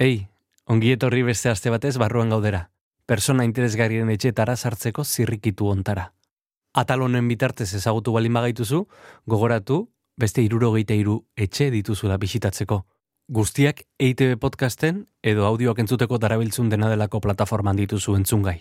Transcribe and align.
Ei, 0.00 0.28
ongi 0.64 0.94
etorri 0.94 1.20
beste 1.20 1.50
aste 1.50 1.68
batez 1.68 1.98
barruan 2.00 2.30
gaudera. 2.32 2.70
Persona 3.04 3.44
interesgarrien 3.44 4.08
etxetara 4.08 4.54
sartzeko 4.56 5.04
zirrikitu 5.04 5.66
ontara. 5.68 6.06
Atal 6.72 7.02
honen 7.04 7.28
bitartez 7.28 7.66
ezagutu 7.76 8.14
balin 8.14 8.32
bagaituzu, 8.32 8.86
gogoratu 9.26 9.76
beste 10.16 10.40
irurogeita 10.40 10.96
iru 10.96 11.18
etxe 11.36 11.68
dituzula 11.74 12.16
bisitatzeko. 12.16 12.80
Guztiak 13.28 13.84
EITB 13.98 14.38
podcasten 14.40 15.04
edo 15.20 15.44
audioak 15.44 15.84
entzuteko 15.84 16.16
darabiltzun 16.16 16.72
dena 16.72 16.88
delako 16.88 17.20
plataforman 17.20 17.76
dituzu 17.76 18.16
entzungai. 18.16 18.56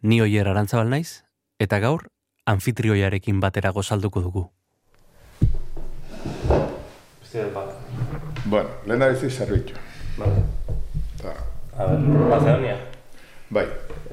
Ni 0.00 0.22
oier 0.24 0.48
arantzabal 0.48 0.88
naiz, 0.88 1.20
eta 1.60 1.84
gaur 1.84 2.08
anfitrioiarekin 2.46 3.44
batera 3.44 3.76
gozalduko 3.76 4.24
dugu. 4.24 4.48
Bueno, 8.46 8.68
lehena 8.86 9.12
bizi 9.12 9.28
zerbitzu. 9.28 9.76
Vale. 10.16 10.61
Ta, 11.22 11.32
A 11.78 11.86
ver, 11.86 11.98
Macedonia. 11.98 12.76
bai, 13.50 13.66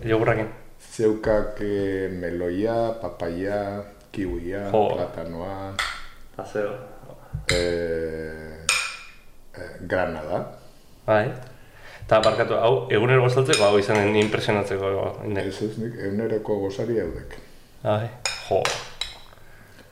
Jogurrakin. 0.06 0.48
zeukak 0.80 1.58
eh, 1.62 2.10
meloia, 2.12 2.94
papaia, 3.02 3.82
kiwia, 4.12 4.70
Jo. 4.72 4.90
platanoa, 4.96 5.74
Azeo. 6.38 6.72
eh, 7.52 8.66
eh, 9.58 9.72
granada. 9.88 10.46
Bai. 11.08 11.32
Eta 12.06 12.20
barkatu, 12.26 12.54
hau, 12.58 12.88
egunero 12.90 13.22
gozaltzeko, 13.22 13.64
hau 13.64 13.78
izanen 13.80 14.16
impresionatzeko 14.16 15.22
indek. 15.26 15.46
Ez 15.52 15.62
ez 15.62 15.78
nik, 15.78 15.94
euneroko 16.06 16.60
gozari 16.60 17.00
haudek. 17.00 17.36
Bai. 17.84 18.10
Jo. 18.50 18.64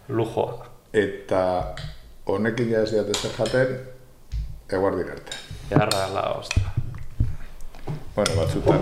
Lujoa. 0.09 0.65
Eta 0.93 1.75
honekin 2.25 2.71
ja 2.71 2.81
ez 2.81 2.91
diat 2.91 3.09
ezer 3.13 3.31
jaten, 3.37 3.77
eguardin 4.71 5.09
arte. 5.13 5.37
Jarra 5.69 6.07
la 6.13 6.23
ostra. 6.39 6.71
Bueno, 8.17 8.33
batzutan, 8.33 8.81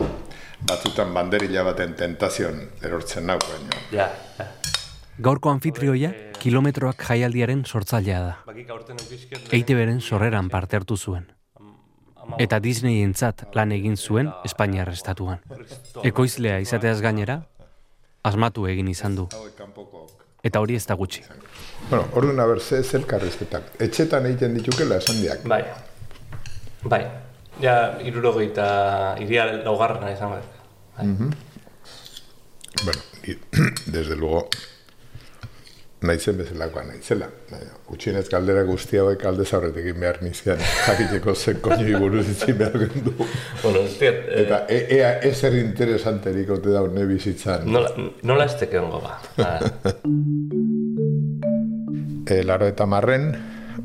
batzutan 0.63 1.09
banderila 1.11 1.65
baten 1.67 1.91
tentazion 1.99 2.61
erortzen 2.87 3.25
nau, 3.27 3.35
baino. 3.43 3.81
Ja, 3.91 4.05
ja. 4.37 4.45
Gaurko 5.27 5.51
anfitrioia 5.51 6.13
kilometroak 6.39 7.03
jaialdiaren 7.03 7.65
sortzailea 7.67 8.21
da. 8.23 8.37
EITB-ren 9.51 9.99
sorreran 9.99 10.47
parte 10.53 10.79
hartu 10.79 10.95
zuen. 10.95 11.27
Eta 12.39 12.61
Disneyentzat 12.63 13.43
lan 13.59 13.75
egin 13.75 13.99
zuen 13.99 14.31
Espainiar 14.47 14.93
estatuan. 14.93 15.43
Ekoizlea 16.13 16.63
izateaz 16.63 17.01
gainera, 17.03 17.41
asmatu 18.23 18.69
egin 18.71 18.87
izan 18.87 19.19
du. 19.19 19.27
Eta 20.47 20.63
hori 20.63 20.79
ez 20.79 20.85
da 20.87 20.95
gutxi. 20.95 21.27
Bueno, 21.89 22.07
orduan 22.15 22.39
aber 22.39 22.63
ze 22.63 22.79
ez 22.79 22.93
elkarrezketak. 22.95 23.75
Etxetan 23.83 24.31
egiten 24.31 24.55
ditukela 24.55 25.03
esan 25.03 25.19
diak. 25.19 25.43
Bai. 25.43 25.63
Bai. 26.87 27.03
Ja, 27.61 27.97
irurogeita, 28.03 29.15
iria 29.23 29.45
laugarrena 29.63 30.11
izan 30.11 30.35
behar. 30.35 30.43
Bai. 30.97 31.07
Bueno, 32.83 33.01
ni, 33.23 33.35
desde 33.85 34.15
luego, 34.15 34.49
naizen 36.05 36.37
bezalakoa 36.37 36.83
naizela. 36.89 37.29
Gutxienez 37.87 38.27
galdera 38.29 38.63
guzti 38.67 38.99
hauek 38.99 39.23
alde 39.25 39.45
zaurretik 39.45 39.85
egin 39.85 39.99
behar 40.03 40.21
nizkian, 40.23 40.59
jakiteko 40.87 41.35
zen 41.35 41.61
koinoi 41.63 41.95
buruz 42.01 42.25
itzi 42.29 42.53
behar 42.59 42.77
gendu. 42.83 43.15
Bueno, 43.63 43.85
diat, 43.99 44.21
eh, 44.27 44.43
Eta 44.43 44.61
e, 44.67 44.79
ea 44.99 45.11
ezer 45.31 45.55
interesanterik 45.61 46.51
ote 46.57 46.75
da 46.75 46.83
une 46.83 47.05
bizitzan. 47.09 47.71
nola, 47.71 47.91
nola 48.23 48.45
ez 48.45 48.57
tekengo 48.59 49.01
ba. 49.01 49.19
E, 52.25 52.39
laro 52.41 52.65
eta 52.65 52.87
marren, 52.89 53.27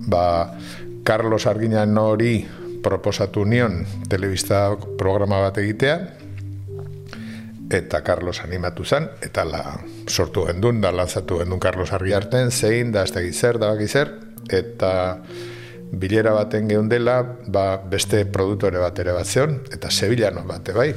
ba, 0.08 0.56
Carlos 1.04 1.44
Arginan 1.46 1.98
hori 2.00 2.38
proposatu 2.82 3.44
nion 3.44 3.84
telebista 4.08 4.76
programa 4.98 5.40
bat 5.44 5.58
egitea, 5.62 5.96
eta 7.70 8.02
Carlos 8.02 8.40
animatu 8.42 8.84
zen, 8.84 9.06
eta 9.22 9.44
la 9.46 9.62
sortu 10.08 10.44
gendun, 10.48 10.80
da 10.82 10.90
lanzatu 10.92 11.38
gendun 11.38 11.62
Carlos 11.62 11.92
Argi 11.94 12.14
arten, 12.16 12.50
zein, 12.50 12.90
da 12.92 13.04
ez 13.04 13.36
zer, 13.36 13.58
da 13.58 13.70
baki 13.74 13.86
eta 14.50 15.18
bilera 15.92 16.32
baten 16.32 16.68
geundela, 16.68 17.22
ba, 17.46 17.76
beste 17.76 18.24
produktore 18.26 18.78
bat 18.78 18.98
ere 18.98 19.12
bat 19.12 19.26
zeon, 19.26 19.60
eta 19.72 19.90
Sevillano 19.90 20.44
bate 20.46 20.72
bai, 20.72 20.94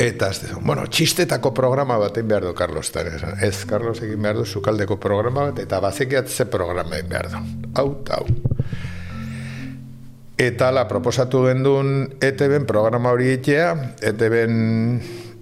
Eta 0.00 0.30
ez 0.32 0.54
bueno, 0.64 0.86
txistetako 0.88 1.50
programa 1.52 1.98
bat 2.00 2.16
egin 2.16 2.30
behar 2.30 2.46
du, 2.48 2.54
Carlos, 2.56 2.88
esan, 2.88 3.34
ez, 3.44 3.66
Carlos 3.68 3.98
egin 4.00 4.22
behar 4.24 4.38
du, 4.38 4.46
sukaldeko 4.48 4.96
programa 4.96 5.50
bat, 5.50 5.58
eta 5.60 5.80
bazekiat 5.84 6.28
ze 6.28 6.46
programa 6.48 6.96
egin 6.96 7.10
behar 7.10 7.28
du. 7.28 7.42
Hau, 7.76 7.84
hau. 8.08 8.24
Eta 10.40 10.70
la 10.72 10.86
proposatu 10.88 11.42
gendun 11.44 12.14
ETB-en 12.16 12.64
programa 12.64 13.10
hori 13.12 13.26
egitea, 13.28 13.66
ETB-en 14.08 14.54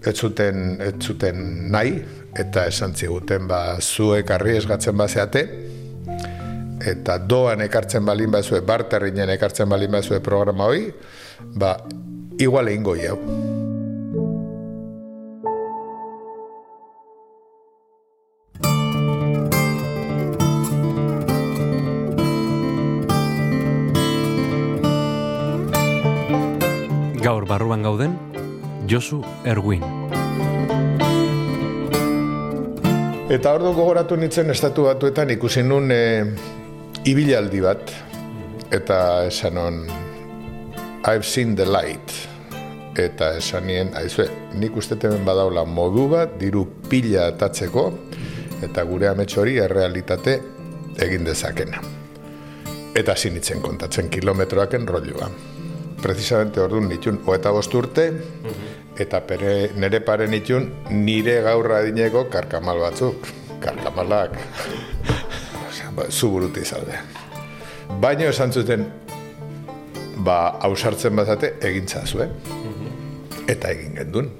ez 0.03 0.15
zuten, 0.19 0.65
ez 0.83 0.97
zuten 0.99 1.45
nahi, 1.71 1.93
eta 2.35 2.65
esan 2.67 2.97
ziguten, 2.99 3.47
ba, 3.47 3.79
zuek 3.79 4.33
arri 4.35 4.57
esgatzen 4.59 4.99
bazeate, 4.99 5.45
eta 6.83 7.19
doan 7.31 7.63
ekartzen 7.69 8.11
balin 8.11 8.35
bazue, 8.35 8.59
barterrinen 8.67 9.31
ekartzen 9.37 9.71
balin 9.71 9.95
bazue 10.01 10.19
programa 10.19 10.67
hori, 10.67 10.91
ba, 11.55 11.77
igual 12.43 12.75
egingo 12.75 12.99
hau. 12.99 13.58
Barruan 27.49 27.83
gauden, 27.83 28.13
Josu 28.89 29.23
Erguin. 29.49 29.83
Eta 33.33 33.53
ordu 33.57 33.73
gogoratu 33.77 34.17
nintzen 34.17 34.53
estatu 34.53 34.87
batuetan 34.89 35.33
ikusi 35.33 35.65
nun 35.65 35.91
e, 35.93 36.03
ibilaldi 37.09 37.61
bat, 37.65 37.93
eta 38.73 39.01
esan 39.29 39.61
on, 39.61 39.83
I've 41.09 41.25
seen 41.25 41.57
the 41.57 41.65
light. 41.65 42.13
Eta 42.99 43.35
esan 43.39 43.69
nien, 43.69 43.93
aizue, 43.97 44.27
nik 44.59 44.77
uste 44.77 44.99
hemen 45.01 45.25
badaula 45.25 45.65
modu 45.65 46.09
bat, 46.11 46.35
diru 46.41 46.67
pila 46.89 47.29
atatzeko, 47.33 47.85
eta 48.67 48.85
gure 48.89 49.09
amets 49.09 49.37
hori 49.39 49.57
errealitate 49.63 50.41
egin 51.05 51.25
dezakena. 51.25 51.81
Eta 52.97 53.15
hasi 53.15 53.31
nintzen 53.31 53.63
kontatzen 53.63 54.11
kilometroaken 54.11 54.89
rolua. 54.89 55.31
Precisamente 56.03 56.61
orduan 56.61 56.89
nitun, 56.89 57.19
hoeta 57.27 57.51
bost 57.51 57.75
urte, 57.75 58.09
eta 58.99 59.21
pere, 59.27 59.71
nere 59.75 60.01
pare 60.03 60.29
nitun 60.31 60.69
nire 60.91 61.41
gaurra 61.47 61.83
dineko 61.87 62.27
karkamal 62.31 62.81
batzuk. 62.83 63.27
Karkamalak. 63.63 64.37
Osea, 65.67 65.91
ba, 65.97 66.07
zu 66.11 66.31
buruti 66.31 66.65
zaude. 66.65 67.01
Baina 68.01 68.29
esan 68.31 68.53
zuten, 68.53 68.87
ba, 70.23 70.39
hausartzen 70.63 71.17
bazate, 71.19 71.57
egintza 71.71 72.05
zuen. 72.07 72.35
Eta 73.49 73.75
egin 73.75 73.99
gendun. 73.99 74.31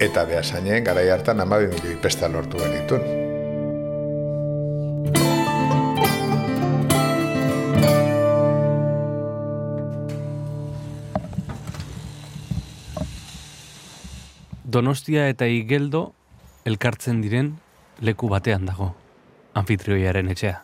Eta 0.00 0.24
behasainen, 0.26 0.82
garai 0.84 1.10
hartan 1.12 1.40
amabi 1.44 1.70
milioi 1.70 1.98
pesta 2.02 2.28
lortu 2.32 2.58
genitun. 2.58 3.19
Donostia 14.80 15.26
eta 15.28 15.44
Igeldo 15.44 16.14
elkartzen 16.64 17.18
diren 17.20 17.50
leku 18.00 18.30
batean 18.32 18.62
dago, 18.64 18.86
anfitrioiaren 19.52 20.30
etxea. 20.32 20.54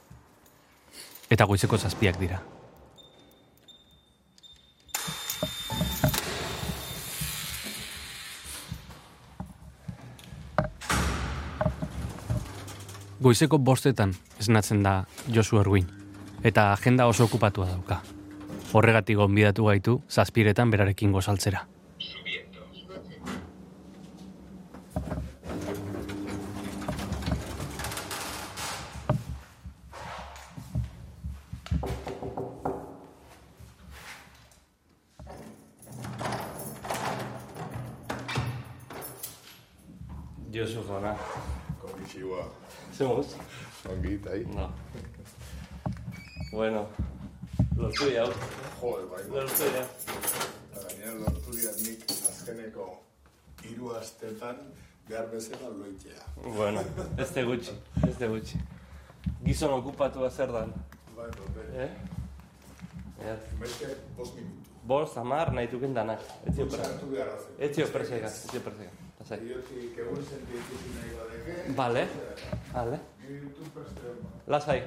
Eta 1.29 1.45
goizeko 1.45 1.77
zazpiak 1.77 2.17
dira. 2.17 2.39
Goizeko 13.21 13.61
bostetan 13.61 14.17
esnatzen 14.41 14.81
da 14.81 14.97
Josu 15.29 15.61
Erguin, 15.61 15.93
eta 16.41 16.71
agenda 16.73 17.05
oso 17.13 17.29
okupatua 17.29 17.69
dauka. 17.77 18.01
Horregatik 18.73 19.21
gonbidatu 19.21 19.69
gaitu 19.69 20.01
zazpiretan 20.09 20.73
berarekin 20.73 21.13
gozaltzera. 21.13 21.67
Josu 40.57 40.83
jona. 40.89 41.17
Konbixiua. 41.81 42.45
Zemuz? 42.99 43.35
Ongit, 43.91 44.27
ahi? 44.27 44.45
No. 44.55 44.71
Bueno, 46.51 46.87
lortu 47.77 48.09
jau. 48.15 48.31
Joder, 48.81 49.05
bai. 49.11 49.21
Lortu 49.35 49.69
jau. 49.75 49.85
Gainera 50.79 51.13
lortu 51.21 51.59
diat 51.59 51.83
nik 51.85 52.09
azkeneko 52.09 52.89
hiru 53.67 53.93
astetan 54.01 54.65
behar 55.09 55.29
bezala 55.35 55.75
loitea. 55.77 56.25
Bueno, 56.57 56.89
ez 57.19 57.31
de 57.35 57.45
gutxi, 57.45 57.77
ez 58.09 58.17
de 58.17 58.33
gutxi. 58.33 58.65
Gizon 59.45 59.77
okupatua 59.77 60.31
zer 60.31 60.57
dan? 60.57 60.73
Bai, 61.17 61.31
bai. 61.37 61.55
bai. 61.57 61.71
Eh? 61.85 61.91
Er. 63.29 63.49
Beste, 63.61 63.97
bost 64.17 64.41
minutu. 64.41 64.79
Bost, 64.89 65.19
amar, 65.19 65.53
nahi 65.53 65.69
duken 65.69 65.93
danak. 65.95 66.25
Etxio 66.47 66.71
preseka. 66.71 67.43
Etxio 67.59 67.93
preseka, 67.93 68.33
etxio 68.33 68.71
preseka. 68.71 69.06
Lasai. 69.19 69.41
Vale, 71.77 72.09
vale. 72.73 73.01
Lasai. 74.47 74.83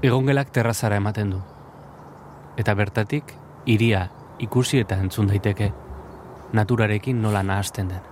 Egongelak 0.00 0.52
terrazara 0.54 0.96
ematen 1.02 1.32
du. 1.34 1.40
Eta 2.56 2.74
bertatik, 2.78 3.32
iria 3.66 4.04
ikusi 4.38 4.78
eta 4.78 4.94
entzun 5.02 5.26
daiteke, 5.26 5.72
naturarekin 6.54 7.18
nola 7.22 7.42
nahasten 7.42 7.90
den. 7.90 8.06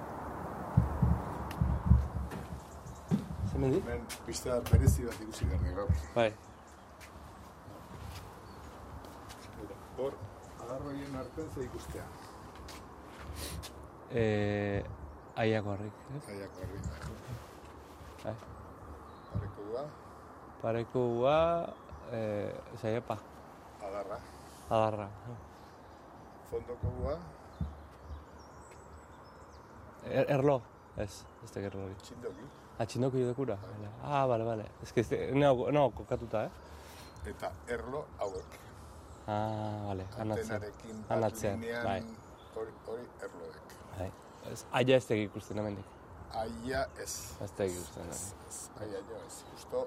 Zemendi? 3.53 3.83
Pista 4.27 4.59
berezi 4.71 5.07
bat 5.07 5.21
ikusi 5.23 5.45
behar 5.47 5.77
dugu. 5.77 5.95
Bai. 6.15 6.31
Hor, 9.97 10.13
agarroien 10.65 11.15
artean 11.21 11.49
ze 11.55 11.65
ikustea. 11.65 12.05
Eh, 14.11 14.83
aiako 15.37 15.71
harrik, 15.77 16.03
ez? 16.17 16.23
Zaiak 16.27 16.59
horri. 16.61 16.81
Bai. 18.25 18.35
Pareko 19.33 19.63
gua, 19.71 19.85
Pareko 20.63 21.01
gua, 21.15 21.39
eh, 22.13 22.53
zaiapa, 22.83 23.17
agarra. 23.83 24.19
adarra. 24.71 25.09
Fondoko 26.51 26.89
gua, 27.01 27.17
Er, 30.07 30.27
erlo? 30.31 30.61
Ez, 30.97 31.25
ez 31.45 31.51
da 31.53 31.61
erlo 31.61 31.83
hori. 31.85 31.97
txindoki. 32.03 32.47
Atxindoko 32.79 33.21
jodekura? 33.21 33.57
Vale. 33.63 33.91
Ah, 34.03 34.27
bale, 34.29 34.45
bale. 34.45 34.69
Ez 34.83 34.93
que 34.93 35.01
este, 35.01 35.19
nao, 35.35 35.71
nao 35.73 35.91
kokatuta, 35.91 36.45
eh? 36.45 36.51
Eta 37.33 37.51
erlo 37.69 38.05
hauek. 38.19 38.59
Ah, 39.27 39.83
bale, 39.89 40.07
anatzen. 40.19 40.55
Antenarekin 40.57 41.05
bat 41.09 41.43
linean 41.43 41.85
bai. 41.85 42.01
hori, 42.55 42.73
hori 42.87 43.07
erloek. 43.29 43.77
Bai. 43.99 44.11
Ez, 44.53 44.65
aia 44.73 44.97
ez 44.97 45.05
tegi 45.07 45.29
ikusten 45.29 45.59
hemendik. 45.59 45.95
Aia 46.43 46.87
ez. 47.03 47.15
Ez 47.45 47.51
tegi 47.59 47.75
ikusten. 47.77 48.13
Ez, 48.13 48.61
aia 48.81 49.03
jo 49.11 49.23
ez. 49.27 49.41
Justo 49.53 49.87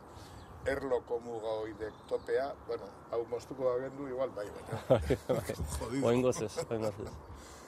erloko 0.68 1.20
muga 1.24 1.56
hoidek 1.62 1.94
topea, 2.10 2.52
bueno, 2.68 2.90
hau 3.12 3.24
moztuko 3.32 3.70
agendu 3.74 4.08
igual 4.08 4.30
bai, 4.36 4.46
baina. 4.58 5.02
Jodido. 5.80 6.08
Oingoz 6.08 6.42
ez, 6.42 6.54
oingoz 6.70 6.94
ez. 7.06 7.14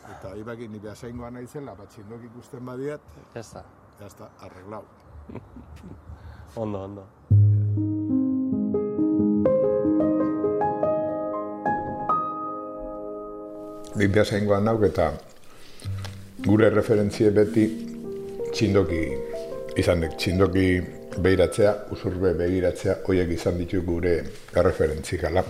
Eta 0.10 0.34
ibaki 0.36 0.68
ni 0.68 0.80
behasaingoa 0.80 1.30
naizela, 1.32 1.76
bat 1.76 1.90
txindok 1.94 2.24
ikusten 2.32 2.66
badiat, 2.66 3.02
Ya 3.36 3.42
está. 3.42 3.64
ya 4.00 4.08
está, 4.08 4.30
arreglau. 4.42 4.84
Ondo, 6.56 6.84
ondo. 6.84 7.06
Nik 13.96 14.12
behasaingoa 14.12 14.60
nauk 14.64 14.84
eta 14.88 15.12
gure 16.48 16.70
referentzie 16.74 17.30
beti 17.32 17.66
txindoki 18.52 19.02
izan 19.80 20.04
dek, 20.04 20.18
txindoki 20.20 20.66
behiratzea, 21.24 21.74
usurbe 21.96 22.34
begiratzea, 22.40 22.98
hoiek 23.08 23.32
izan 23.38 23.60
ditu 23.62 23.84
gure 23.88 24.18
referentzikala. 24.56 25.46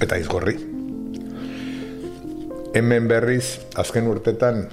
Eta 0.00 0.18
izgorri. 0.18 0.69
Hemen 2.74 3.08
berriz, 3.08 3.58
azken 3.76 4.06
urtetan, 4.06 4.68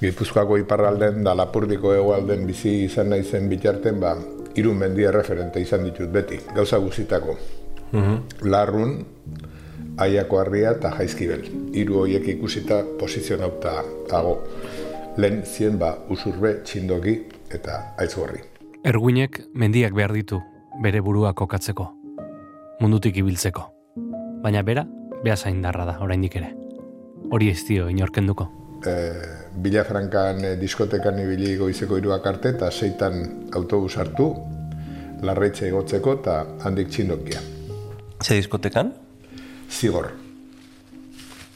Gipuzkoako 0.00 0.58
iparralden 0.60 1.22
da 1.24 1.32
Lapurdiko 1.38 1.94
hegoalden 1.94 2.44
bizi 2.46 2.84
izan 2.84 3.08
naizen 3.14 3.48
bitarten, 3.48 4.00
ba, 4.02 4.16
hiru 4.54 4.74
mendia 4.76 5.12
referente 5.14 5.62
izan 5.62 5.86
ditut 5.86 6.10
beti, 6.12 6.40
gauza 6.54 6.78
guzitako. 6.82 7.38
Larrun, 8.42 8.98
Aiako 9.96 10.40
harria 10.40 10.72
eta 10.74 10.90
jaizkibel. 10.98 11.44
Hiru 11.72 12.00
horiek 12.02 12.26
ikusita 12.32 12.80
posizionauta 12.98 13.76
dago. 14.10 14.40
Lehen 15.16 15.44
zien 15.46 15.78
ba 15.78 15.92
usurbe, 16.10 16.56
txindoki 16.66 17.14
eta 17.54 17.94
aizgorri. 18.02 18.42
Erguinek 18.84 19.44
mendiak 19.54 19.94
behar 19.94 20.12
ditu 20.12 20.42
bere 20.82 21.00
burua 21.00 21.32
kokatzeko, 21.38 21.86
mundutik 22.82 23.22
ibiltzeko. 23.22 23.68
Baina 24.42 24.62
bera, 24.62 24.84
beha 25.22 25.54
darra 25.62 25.84
da, 25.86 25.98
oraindik 26.00 26.36
ere. 26.36 26.63
Hori 27.34 27.48
ez 27.50 27.64
dio 27.66 27.88
inorkenduko. 27.90 28.44
E, 28.86 28.92
Bilafrankan 29.64 30.44
e, 30.44 30.50
diskotekan 30.60 31.16
ibili 31.18 31.56
goizeko 31.58 31.98
hiruak 31.98 32.28
arte 32.30 32.52
eta 32.54 32.68
seitan 32.70 33.16
autobus 33.58 33.96
hartu, 33.98 34.28
larreitze 35.26 35.66
igotzeko 35.66 36.14
eta 36.20 36.36
handik 36.68 36.92
txindokia. 36.94 37.42
Ze 38.22 38.38
diskotekan? 38.38 38.92
Zigor. 39.66 40.12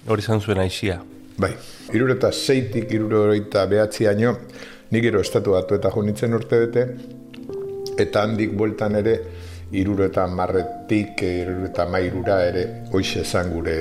Hori 0.09 0.25
izan 0.25 0.43
zuen 0.43 0.65
aixia. 0.65 0.99
Bai, 1.39 1.53
iruro 1.95 2.17
eta 2.19 2.33
seitik 2.35 2.91
iruro 2.97 3.29
eta 3.37 3.67
behatziaino, 3.71 4.35
nik 4.91 5.07
gero 5.07 5.23
estatu 5.23 5.55
batu 5.55 5.79
eta 5.79 5.93
junitzen 5.95 6.35
urte 6.35 6.65
bete, 6.65 6.89
eta 8.03 8.27
handik 8.27 8.59
bueltan 8.59 8.99
ere, 8.99 9.21
iruro 9.79 10.09
eta 10.11 10.27
marretik, 10.27 11.23
iruro 11.23 11.69
eta 11.71 11.87
mairura 11.87 12.41
ere, 12.49 12.65
hoize 12.91 13.23
zan 13.23 13.53
gure, 13.55 13.77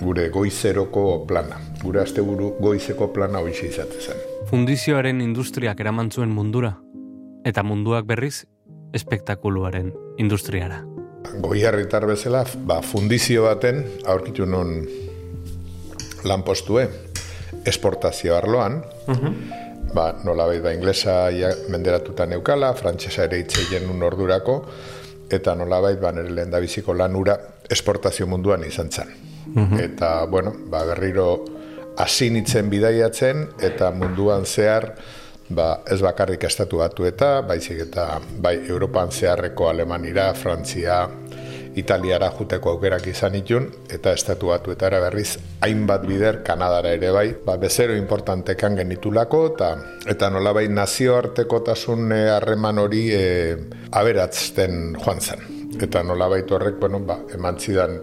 gure 0.00 0.28
goizeroko 0.32 1.24
plana. 1.28 1.58
Gure 1.82 2.02
asteburu 2.02 2.54
goizeko 2.60 3.10
plana 3.12 3.40
hoize 3.44 3.68
izate 3.68 4.00
zen. 4.00 4.22
Fundizioaren 4.50 5.20
industriak 5.20 5.80
eraman 5.80 6.10
zuen 6.10 6.32
mundura, 6.32 6.74
eta 7.44 7.62
munduak 7.62 8.08
berriz, 8.08 8.46
espektakuluaren 8.96 9.92
industriara. 10.18 10.80
Goiarritar 11.40 12.06
bezala, 12.08 12.44
ba, 12.66 12.80
fundizio 12.82 13.44
baten, 13.46 13.84
aurkitu 14.08 14.46
non 14.48 14.80
lanpostue, 16.24 16.88
esportazio 17.68 18.36
arloan, 18.36 18.80
ba, 19.94 20.10
nola 20.24 20.48
da 20.58 20.72
inglesa 20.72 21.30
ja, 21.30 21.52
menderatuta 21.68 22.26
neukala, 22.26 22.72
frantsesa 22.74 23.28
ere 23.28 23.42
hitzeien 23.44 23.88
un 23.90 24.02
ordurako, 24.02 24.62
eta 25.30 25.54
nolabait 25.54 26.00
ba, 26.00 26.12
nire 26.12 26.32
lehen 26.34 26.54
biziko 26.60 26.94
lanura 26.94 27.38
esportazio 27.70 28.26
munduan 28.26 28.64
izan 28.64 28.90
zen. 28.90 29.29
Eta, 29.56 30.26
bueno, 30.26 30.54
ba, 30.70 30.84
berriro 30.84 31.44
hasi 31.98 32.30
nitzen 32.30 32.70
bidaiatzen, 32.70 33.48
eta 33.60 33.90
munduan 33.90 34.46
zehar, 34.46 34.94
ba, 35.50 35.82
ez 35.90 36.00
bakarrik 36.02 36.44
estatu 36.46 36.80
batu 36.80 37.06
eta, 37.08 37.40
baizik 37.46 37.84
eta 37.88 38.20
bai 38.40 38.56
Europan 38.68 39.10
zeharreko 39.10 39.68
Alemanira, 39.68 40.32
Frantzia, 40.34 41.02
Italiara 41.78 42.32
juteko 42.34 42.72
aukerak 42.72 43.04
izan 43.06 43.36
itun, 43.38 43.68
eta 43.90 44.12
estatu 44.16 44.50
batuetara 44.50 44.98
berriz 45.04 45.36
hainbat 45.62 46.06
bider 46.06 46.40
Kanadara 46.46 46.90
ere 46.96 47.12
bai, 47.14 47.28
ba, 47.46 47.56
bezero 47.62 47.94
importantekan 47.94 48.78
genitulako, 48.80 49.44
eta, 49.52 49.70
eta 50.10 50.30
nolabait 50.30 50.70
nazioartekotasun 50.70 52.12
eh, 52.16 52.24
harreman 52.34 52.82
hori 52.82 53.04
e, 53.14 53.24
aberatzten 53.92 54.96
joan 54.98 55.20
zen. 55.20 55.46
Eta 55.80 56.02
nolabait 56.02 56.50
horrek, 56.50 56.80
bueno, 56.80 56.98
ba, 57.06 57.20
eman 57.34 57.60
zidan 57.62 58.00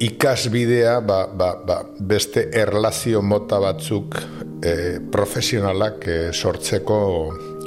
ikasbidea 0.00 1.00
ba, 1.00 1.26
ba, 1.26 1.56
ba, 1.66 1.82
beste 2.00 2.48
erlazio 2.52 3.22
mota 3.22 3.58
batzuk 3.60 4.18
e, 4.62 5.00
profesionalak 5.10 6.06
e, 6.06 6.18
sortzeko 6.32 6.98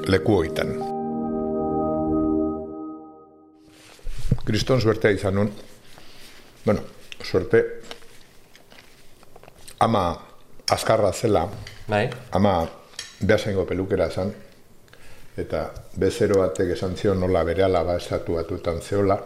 leku 0.07 0.37
hoitan. 0.39 0.73
Kriston 4.45 4.81
suertea 4.81 5.11
izan 5.11 5.35
nun, 5.35 5.51
bueno, 6.65 6.81
suerte, 7.23 7.63
ama 9.79 10.05
azkarra 10.71 11.11
zela, 11.11 11.45
Bai? 11.89 12.07
ama 12.31 12.55
behasengo 13.21 13.65
pelukera 13.69 14.09
zan, 14.09 14.31
eta 15.37 15.67
bezero 15.99 16.41
batek 16.41 16.73
esan 16.75 16.95
zion 16.97 17.19
nola 17.19 17.43
bere 17.43 17.63
alaba 17.63 17.95
estatu 17.99 18.39
batuetan 18.39 18.81
zeola, 18.81 19.19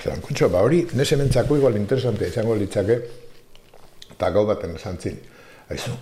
Zeran, 0.00 0.22
kuntxo, 0.24 0.48
ba 0.52 0.62
hori, 0.62 0.86
nese 0.98 1.16
mentzako 1.20 1.58
igual 1.60 1.76
interesantea 1.76 2.28
izango 2.28 2.54
litzake, 2.58 2.98
eta 4.14 4.30
gau 4.34 4.46
baten 4.46 4.76
esan 4.78 4.98
zin, 4.98 5.18
aizu, 5.70 5.92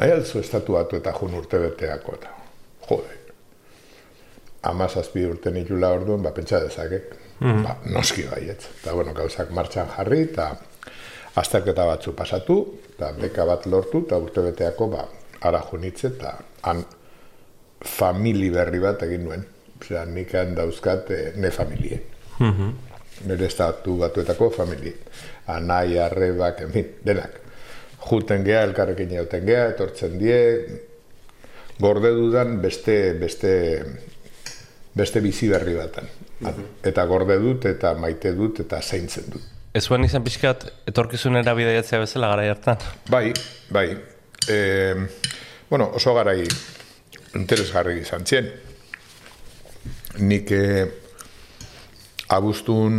nahi 0.00 0.14
alzu 0.16 0.42
estatu 0.42 0.76
batu 0.78 1.00
eta 1.00 1.12
jun 1.16 1.34
urte 1.40 1.58
beteako, 1.62 2.18
eta 2.20 2.34
jode, 2.88 3.16
amazazpi 4.70 5.24
urte 5.24 5.52
nitula 5.54 5.92
orduan, 5.96 6.22
ba, 6.22 6.34
pentsa 6.36 6.60
dezake, 6.60 7.00
ba, 7.40 7.78
noski 7.86 8.26
baietz. 8.28 8.66
Eta, 8.80 8.92
bueno, 8.92 9.14
gauzak 9.16 9.52
martxan 9.56 9.88
jarri, 9.96 10.22
eta 10.28 10.50
azterketa 11.40 11.86
batzu 11.88 12.14
pasatu, 12.16 12.58
eta 12.94 13.12
beka 13.16 13.46
bat 13.48 13.66
lortu, 13.66 14.04
eta 14.06 14.18
urte 14.20 14.44
beteako, 14.50 14.90
ba, 14.92 15.06
ara 15.48 15.62
junitze, 15.70 16.12
eta 16.12 16.36
han 16.68 16.84
famili 17.80 18.50
berri 18.52 18.82
bat 18.82 19.02
egin 19.06 19.24
nuen. 19.24 19.46
Osea, 19.80 20.04
nik 20.04 20.32
dauzkat 20.56 21.10
eh, 21.10 21.32
ne 21.36 21.50
familie. 21.50 22.02
Mhm. 22.38 22.70
Nire 23.28 23.46
estatu 23.46 23.98
batuetako 24.00 24.50
familie. 24.54 24.94
Anai, 25.52 25.98
arrebak, 25.98 26.62
en 26.64 26.72
fin, 26.72 26.92
denak. 27.04 27.40
Juten 28.06 28.44
gea, 28.46 28.62
elkarrekin 28.64 29.10
jauten 29.12 29.44
gea, 29.44 29.66
etortzen 29.74 30.16
die, 30.18 30.38
gorde 31.80 32.12
dudan 32.16 32.60
beste, 32.62 33.12
beste, 33.20 33.52
beste 34.96 35.20
bizi 35.20 35.48
berri 35.52 35.76
batan. 35.76 36.08
Eta 36.86 37.04
gorde 37.08 37.36
dut, 37.40 37.66
eta 37.68 37.92
maite 38.00 38.32
dut, 38.36 38.62
eta 38.64 38.80
zaintzen 38.80 39.28
dut. 39.32 39.44
Ez 39.76 39.84
zuen 39.86 40.02
izan 40.02 40.24
pixkat 40.26 40.64
etorkizunera 40.90 41.52
bidaiatzea 41.54 42.00
bezala 42.02 42.32
gara 42.32 42.48
hartan. 42.50 42.80
Bai, 43.10 43.30
bai. 43.70 43.86
E, 44.50 44.56
bueno, 45.68 45.92
oso 45.94 46.14
garai 46.16 46.40
interesgarri 47.38 48.00
izan 48.00 48.26
zien. 48.26 48.48
Nik 50.18 50.50
e, 50.50 50.64
abuztun 52.30 52.94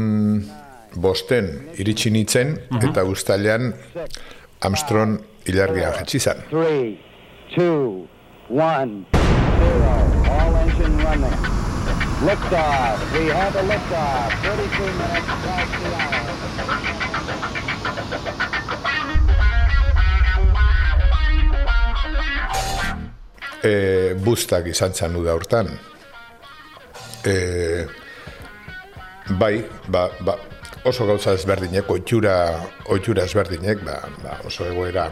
bosten 1.01 1.49
iritsi 1.79 2.11
nintzen, 2.11 2.57
eta 2.81 3.03
guztalean 3.07 3.71
Armstrong 4.61 5.19
ilargia 5.49 5.91
jetxi 5.97 6.19
zan. 6.19 6.43
Three, 6.49 6.99
two, 7.55 8.07
one, 8.49 9.05
zero. 9.11 9.93
All 10.29 10.55
engine 10.63 10.97
running. 11.03 11.37
Liftoff. 12.21 12.99
We 13.17 13.25
have 13.33 13.55
a 13.55 13.63
liftoff. 13.63 14.29
32 14.43 14.83
minutes 14.99 15.31
past 15.45 15.71
the 15.81 15.89
hour. 15.95 16.21
e, 23.63 24.13
bustak 24.25 24.67
izan 24.67 24.93
zan 24.93 25.17
da 25.23 25.33
hortan. 25.33 25.71
E, 27.25 27.35
bai, 29.39 29.65
ba, 29.87 30.09
ba, 30.25 30.37
oso 30.85 31.05
gauza 31.05 31.33
ezberdinek, 31.37 31.89
oitxura, 31.89 32.35
oitxura 32.93 33.25
ezberdinek, 33.27 33.83
ba, 33.85 33.99
ba, 34.23 34.39
oso 34.47 34.65
egoera, 34.69 35.09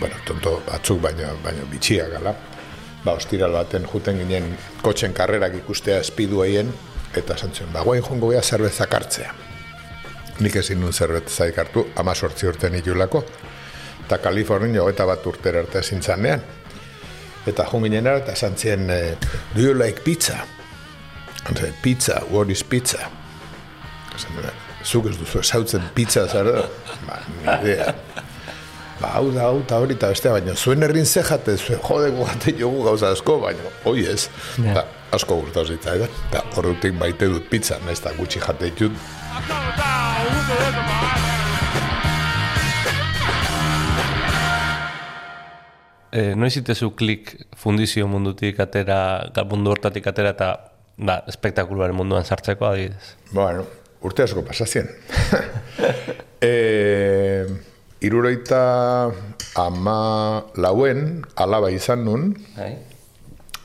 bueno, 0.00 0.16
tonto 0.26 0.60
batzuk 0.66 1.00
baino, 1.02 1.34
baino 1.44 1.66
bitxia 1.70 2.08
gala. 2.08 2.34
Ba, 3.04 3.14
ostiral 3.16 3.52
baten 3.56 3.86
juten 3.88 4.18
ginen 4.20 4.50
kotxen 4.84 5.14
karrerak 5.16 5.56
ikustea 5.62 6.00
espidu 6.00 6.42
haien, 6.44 6.72
eta 7.16 7.36
zantzen, 7.36 7.72
ba, 7.72 7.84
guain 7.84 8.04
jongo 8.04 8.32
gea 8.32 8.42
zerbezak 8.42 8.94
hartzea. 8.94 9.32
Nik 10.40 10.56
ezin 10.56 10.80
nun 10.80 10.92
zerbezak 10.92 11.58
hartu, 11.58 11.86
ama 12.00 12.14
sortzi 12.14 12.48
urte 12.48 12.70
nitulako, 12.72 13.24
eta 14.06 14.18
Kalifornia 14.18 14.86
eta 14.88 15.06
bat 15.06 15.26
urtera 15.26 15.60
arte 15.64 15.82
zintzanean. 15.82 16.40
Eta 17.48 17.64
jo 17.64 17.80
ginen 17.80 18.06
ara, 18.06 18.20
eta 18.20 18.32
esan 18.36 18.56
zien, 18.56 18.90
eh, 18.90 19.16
do 19.54 19.62
you 19.62 19.74
like 19.74 20.02
pizza? 20.04 20.59
Hanze, 21.46 21.72
pizza, 21.82 22.22
what 22.30 22.48
is 22.50 22.62
pizza? 22.64 22.98
Dira, 24.36 24.50
zuk 24.84 25.06
ez 25.08 25.16
duzu 25.18 25.40
esautzen 25.40 25.82
pizza 25.96 26.26
zara? 26.28 26.66
Ba, 27.06 27.16
ni 27.38 27.46
idea. 27.54 27.94
Ba, 29.00 29.14
hau 29.16 29.30
da, 29.32 29.46
hau 29.48 29.62
da 29.68 29.78
hori, 29.80 29.96
eta 29.96 30.10
bestea, 30.12 30.34
baina 30.36 30.52
zuen 30.54 30.84
herrin 30.84 31.06
ze 31.08 31.22
jate, 31.24 31.54
zuen 31.56 31.80
jode 31.86 32.10
gugate 32.18 32.52
jogu 32.58 32.82
gauza 32.84 33.14
asko, 33.16 33.38
baina 33.46 33.72
hoi 33.86 34.04
ez. 34.12 34.26
Ja. 34.60 34.74
Eta 34.74 34.84
asko 35.16 35.40
gurtau 35.40 35.64
zitzaidan, 35.64 36.12
eta 36.28 36.44
horretik 36.56 36.98
baite 37.00 37.30
dut 37.32 37.48
pizza, 37.50 37.80
nahiz 37.86 38.02
eta 38.04 38.12
gutxi 38.20 38.44
jate 38.44 38.68
ditut, 38.68 38.92
E, 46.10 46.32
noiz 46.34 46.56
itezu 46.58 46.88
klik 46.98 47.36
fundizio 47.56 48.08
mundutik 48.10 48.58
atera, 48.64 48.96
ga- 49.34 49.44
mundu 49.46 49.70
hortatik 49.70 50.08
atera 50.10 50.32
eta 50.34 50.48
ba, 51.00 51.20
espektakuluaren 51.30 51.96
munduan 51.96 52.24
sartzeko 52.24 52.68
adibidez. 52.68 53.14
Bueno, 53.32 53.64
urte 54.06 54.24
asko 54.24 54.44
pasazien. 54.46 54.88
e, 56.50 57.46
iruroita 58.04 58.62
ama 59.60 59.98
lauen 60.60 61.24
alaba 61.36 61.70
izan 61.72 62.04
nun, 62.04 62.30
Bai? 62.56 62.72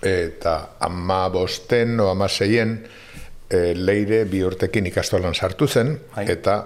eta 0.06 0.56
ama 0.86 1.26
bosten 1.34 2.00
o 2.00 2.10
ama 2.12 2.28
seien 2.30 2.78
e, 3.50 3.74
leire 3.76 4.26
bi 4.30 4.44
urtekin 4.46 4.92
ikastolan 4.92 5.36
sartu 5.36 5.68
zen, 5.68 5.96
Bai. 6.16 6.28
eta 6.32 6.60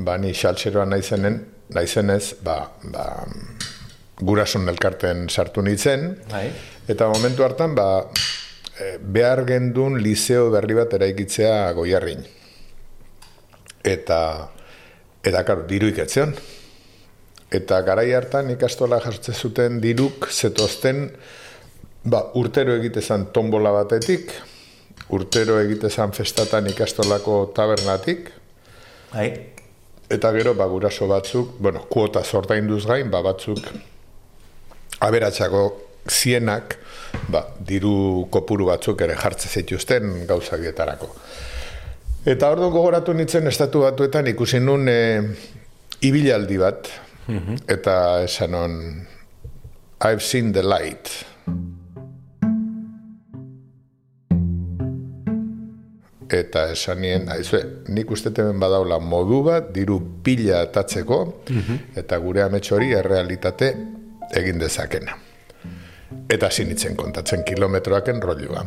bani 0.00 0.32
xaltxeroa 0.36 0.86
naizenen, 0.88 1.40
naizenez, 1.74 2.36
ba, 2.44 2.62
ba, 2.92 3.06
gurason 4.20 4.68
elkarten 4.68 5.28
sartu 5.28 5.64
nintzen, 5.64 6.14
Bai? 6.30 6.48
Eta 6.90 7.06
momentu 7.06 7.44
hartan, 7.46 7.74
ba, 7.76 7.86
behar 9.00 9.44
gendun 9.48 9.98
liceo 10.02 10.50
berri 10.50 10.76
bat 10.78 10.94
eraikitzea 10.96 11.72
goiarrin. 11.76 12.24
Eta, 13.84 14.20
eta 15.24 15.44
karo, 15.44 15.66
diru 15.68 15.90
iketzean. 15.92 16.34
Eta 17.50 17.80
garai 17.82 18.12
hartan 18.14 18.50
ikastola 18.52 19.00
jartze 19.02 19.34
zuten 19.34 19.80
diruk 19.82 20.28
zetozten 20.30 21.08
ba, 22.04 22.22
urtero 22.38 22.76
egitezan 22.78 23.26
tombola 23.34 23.72
batetik, 23.74 24.32
urtero 25.10 25.58
egitezan 25.60 26.14
festatan 26.16 26.70
ikastolako 26.70 27.42
tabernatik, 27.56 28.30
Bai? 29.10 29.28
eta 30.10 30.30
gero 30.32 30.54
ba, 30.54 30.66
guraso 30.70 31.08
batzuk, 31.10 31.56
bueno, 31.58 31.84
kuota 31.90 32.22
zortainduz 32.22 32.84
gain, 32.86 33.10
ba, 33.10 33.22
batzuk 33.26 33.66
aberatsako 35.00 35.89
zienak, 36.08 36.76
ba, 37.28 37.44
diru 37.66 38.26
kopuru 38.30 38.70
batzuk 38.70 39.00
ere 39.02 39.16
jartze 39.18 39.48
zituzten 39.48 40.26
gauzagietarako. 40.28 41.10
Eta 42.28 42.50
orduan 42.52 42.72
gogoratu 42.72 43.14
nintzen 43.16 43.48
estatu 43.48 43.86
batuetan 43.86 44.26
ikusi 44.28 44.60
nun 44.60 44.88
e, 44.88 45.00
ibilaldi 46.04 46.58
bat, 46.60 46.90
eta 47.68 47.94
esan 48.26 48.54
on, 48.54 48.72
I've 50.02 50.20
seen 50.20 50.52
the 50.52 50.62
light. 50.62 51.10
Eta 56.30 56.68
esan 56.74 57.00
nien, 57.02 57.26
aizue, 57.32 57.62
nik 57.88 58.10
uste 58.10 58.30
hemen 58.36 58.60
badaula 58.60 59.00
modu 59.02 59.40
bat, 59.46 59.72
diru 59.74 59.98
pila 60.22 60.60
atatzeko, 60.66 61.22
eta 61.96 62.20
gure 62.22 62.44
amets 62.44 62.68
hori 62.72 62.92
errealitate 62.94 63.74
egin 64.36 64.60
dezakena. 64.62 65.29
Eta 66.30 66.46
hasi 66.46 66.64
nintzen 66.64 66.96
kontatzen 66.96 67.44
kilometroaken 67.46 68.22
rolua. 68.22 68.64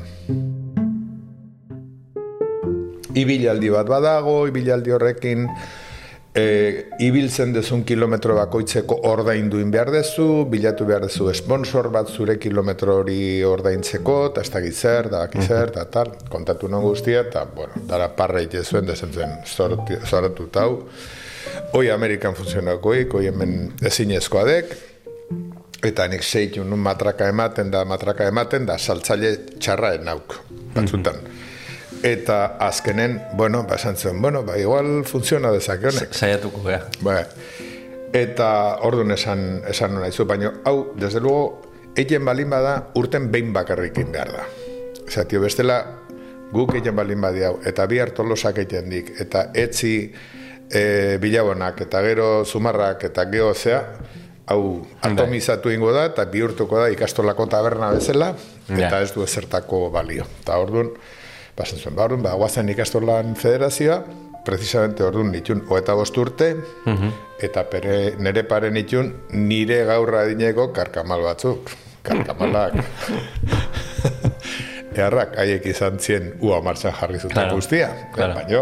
Ibilaldi 3.13 3.69
bat 3.69 3.89
badago, 3.89 4.37
ibilaldi 4.49 4.93
horrekin 4.95 5.47
e, 6.33 6.45
ibiltzen 7.05 7.53
dezun 7.53 7.83
kilometro 7.85 8.35
bakoitzeko 8.37 8.97
ordainduin 9.09 9.71
behar 9.73 9.91
dezu, 9.93 10.45
bilatu 10.49 10.87
behar 10.89 11.05
dezu 11.05 11.29
sponsor 11.37 11.89
bat 11.93 12.09
zure 12.09 12.37
kilometro 12.41 12.97
hori 13.01 13.43
ordaintzeko, 13.45 14.17
eta 14.31 14.41
ez 14.41 14.53
dakit 14.53 14.79
zer, 14.79 15.11
da 15.11 15.25
dakit 15.27 15.45
zer, 15.45 15.73
eta 15.73 15.85
tal, 15.93 16.13
kontatu 16.29 16.71
non 16.71 16.85
guztia, 16.85 17.25
eta, 17.27 17.45
bueno, 17.55 17.85
dara 17.89 18.09
parra 18.17 18.41
itezuen, 18.41 18.87
dezentzen 18.89 19.43
zoratu 19.45 20.49
tau. 20.51 20.81
Hoi 21.73 21.89
Amerikan 21.91 22.35
funtzionakoik, 22.37 23.13
hoi 23.13 23.27
hemen 23.29 23.55
ezinezkoa 23.85 24.43
dek, 24.47 24.75
eta 25.83 26.07
nik 26.07 26.23
zeitu 26.23 26.63
nun 26.63 26.79
matraka 26.79 27.27
ematen 27.31 27.71
da, 27.71 27.83
matraka 27.85 28.27
ematen 28.31 28.65
da, 28.65 28.77
saltzaile 28.79 29.35
txarra 29.59 29.97
nauk, 30.03 30.37
batzutan. 30.75 31.19
Eta 32.03 32.57
azkenen, 32.59 33.19
bueno, 33.39 33.63
ba, 33.67 33.75
esan 33.79 33.95
zuen, 33.95 34.21
bueno, 34.21 34.43
ba, 34.43 34.57
igual 34.59 35.03
funtziona 35.07 35.51
dezake 35.51 35.87
honek. 35.91 36.15
Saiatuko 36.15 36.63
gea. 36.65 36.81
Ba, 37.03 37.21
eta 38.13 38.49
orduan 38.87 39.15
esan, 39.15 39.63
esan 39.69 39.95
nahi 39.99 40.11
zu, 40.11 40.27
baina 40.29 40.51
hau, 40.65 40.93
desde 40.99 41.21
luego, 41.23 41.61
egin 41.95 42.25
balin 42.25 42.49
bada 42.49 42.75
urten 42.99 43.29
behin 43.31 43.53
bakarrikin 43.53 44.11
behar 44.11 44.31
da. 44.35 44.47
Osea, 45.03 45.27
tio, 45.27 45.41
bestela, 45.43 45.79
guk 46.53 46.75
egin 46.79 46.95
balin 46.95 47.21
badi 47.21 47.43
hau, 47.47 47.57
eta 47.65 47.87
bi 47.89 47.99
hartolosak 47.99 48.63
egiten 48.63 48.89
dik, 48.91 49.13
eta 49.23 49.47
etzi 49.53 49.95
e, 50.69 50.83
bilabonak, 51.21 51.81
eta 51.87 52.01
gero 52.05 52.29
zumarrak, 52.45 53.07
eta 53.09 53.25
geho 53.31 53.53
zea, 53.53 53.81
hau 54.51 54.85
atomizatu 55.01 55.71
ingo 55.71 55.91
da, 55.95 56.05
eta 56.11 56.25
bihurtuko 56.25 56.79
da 56.81 56.89
ikastolako 56.93 57.45
taberna 57.51 57.91
bezala, 57.95 58.33
eta 58.69 59.01
ez 59.01 59.13
du 59.15 59.23
ezertako 59.23 59.89
balio. 59.93 60.25
Eta 60.41 60.57
orduan, 60.59 60.89
bazen 61.57 61.79
zuen, 61.79 61.95
ba, 61.95 62.03
orduan, 62.09 62.23
ba, 62.25 62.33
guazen 62.39 62.69
ikastolan 62.73 63.35
federazioa, 63.39 64.01
precisamente 64.43 65.03
orduan 65.07 65.31
nitun 65.31 65.61
hoeta 65.69 65.93
bost 65.95 66.17
urte, 66.19 66.49
eta 67.43 67.63
pere, 67.71 68.15
nere 68.19 68.43
pare 68.43 68.71
nitun 68.75 69.13
nire 69.31 69.83
gaurra 69.87 70.25
dineko 70.27 70.71
karkamal 70.75 71.23
batzuk. 71.23 71.71
Karkamalak. 72.03 72.73
Eharrak, 74.93 75.37
haiek 75.41 75.63
izan 75.71 75.95
zien 76.03 76.33
ua 76.45 76.59
martxan 76.61 76.93
jarri 76.93 77.17
zuten 77.17 77.33
Claro, 77.33 77.55
guztia. 77.57 77.87
claro. 78.13 78.35
Baina, 78.37 78.59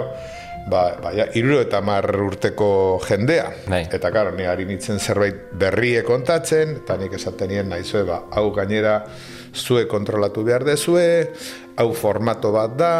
ba, 0.69 0.97
ba 1.01 1.11
ja, 1.15 1.27
iruro 1.37 1.61
eta 1.63 1.81
mar 1.85 2.05
urteko 2.05 2.99
jendea. 3.07 3.49
Bai. 3.67 3.83
Eta 3.91 4.11
karo, 4.13 4.35
ni 4.35 4.47
ari 4.47 4.65
nintzen 4.69 4.99
zerbait 4.99 5.51
berrie 5.57 6.03
kontatzen, 6.07 6.77
eta 6.83 6.97
nik 7.01 7.17
esaten 7.17 7.51
nien 7.51 7.69
nahizue, 7.71 8.03
ba, 8.07 8.23
hau 8.31 8.49
gainera 8.55 9.01
zue 9.53 9.87
kontrolatu 9.87 10.45
behar 10.47 10.65
dezue, 10.67 11.31
hau 11.77 11.91
formato 11.97 12.51
bat 12.55 12.75
da, 12.79 12.95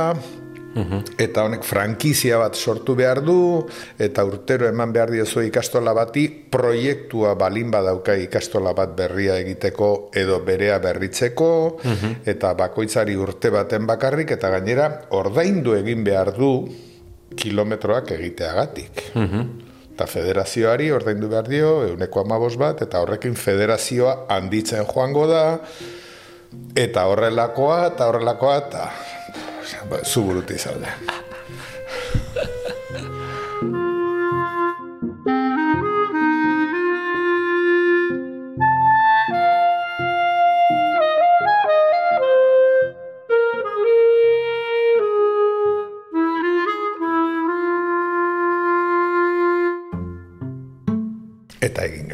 eta 1.19 1.43
honek 1.43 1.65
frankizia 1.67 2.37
bat 2.39 2.55
sortu 2.55 2.95
behar 2.95 3.19
du, 3.25 3.65
eta 3.99 4.23
urtero 4.23 4.69
eman 4.69 4.93
behar 4.95 5.11
diozu 5.11 5.43
ikastola 5.43 5.93
bati, 5.93 6.27
proiektua 6.51 7.35
balin 7.39 7.71
badauka 7.71 8.15
ikastola 8.15 8.71
bat 8.77 8.95
berria 8.95 9.35
egiteko 9.41 10.11
edo 10.15 10.39
berea 10.47 10.79
berritzeko, 10.83 11.51
eta 12.25 12.53
bakoitzari 12.55 13.17
urte 13.19 13.51
baten 13.51 13.87
bakarrik, 13.89 14.31
eta 14.31 14.53
gainera 14.55 14.87
ordaindu 15.11 15.75
egin 15.75 16.07
behar 16.07 16.33
du 16.37 16.53
kilometroak 17.35 18.11
egiteagatik. 18.17 19.11
Eta 19.91 20.07
federazioari 20.07 20.91
ordaindu 20.91 21.29
behar 21.29 21.47
dio, 21.51 21.71
euneko 21.91 22.23
amabos 22.23 22.55
bat, 22.57 22.81
eta 22.81 23.01
horrekin 23.03 23.35
federazioa 23.35 24.25
handitzen 24.29 24.85
joango 24.89 25.27
da, 25.29 25.59
eta 26.75 27.05
horrelakoa, 27.11 27.81
eta 27.91 28.07
horrelakoa, 28.07 28.55
eta 28.65 28.87
ba, 29.89 30.03
zu 30.03 30.23
buruti 30.23 30.57
zaude. 30.57 31.20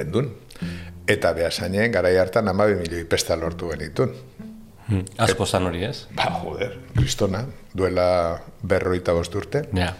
Eta 0.08 0.20
egin 0.20 0.30
gendun. 0.30 0.34
Eta 1.08 1.34
behasainen, 1.34 1.92
garai 1.92 2.18
hartan 2.18 2.48
amabi 2.48 2.76
milioi 2.76 3.06
pesta 3.06 3.36
lortu 3.36 3.70
genitun. 3.70 4.14
Hmm. 4.88 5.04
Asko 5.18 5.46
zan 5.46 5.66
hori 5.68 5.84
ez? 5.84 6.08
Ba, 6.16 6.30
joder, 6.42 6.78
kristona, 6.96 7.46
duela 7.76 8.42
berroita 8.64 9.14
bost 9.14 9.36
urte. 9.36 9.66
Ja. 9.76 9.94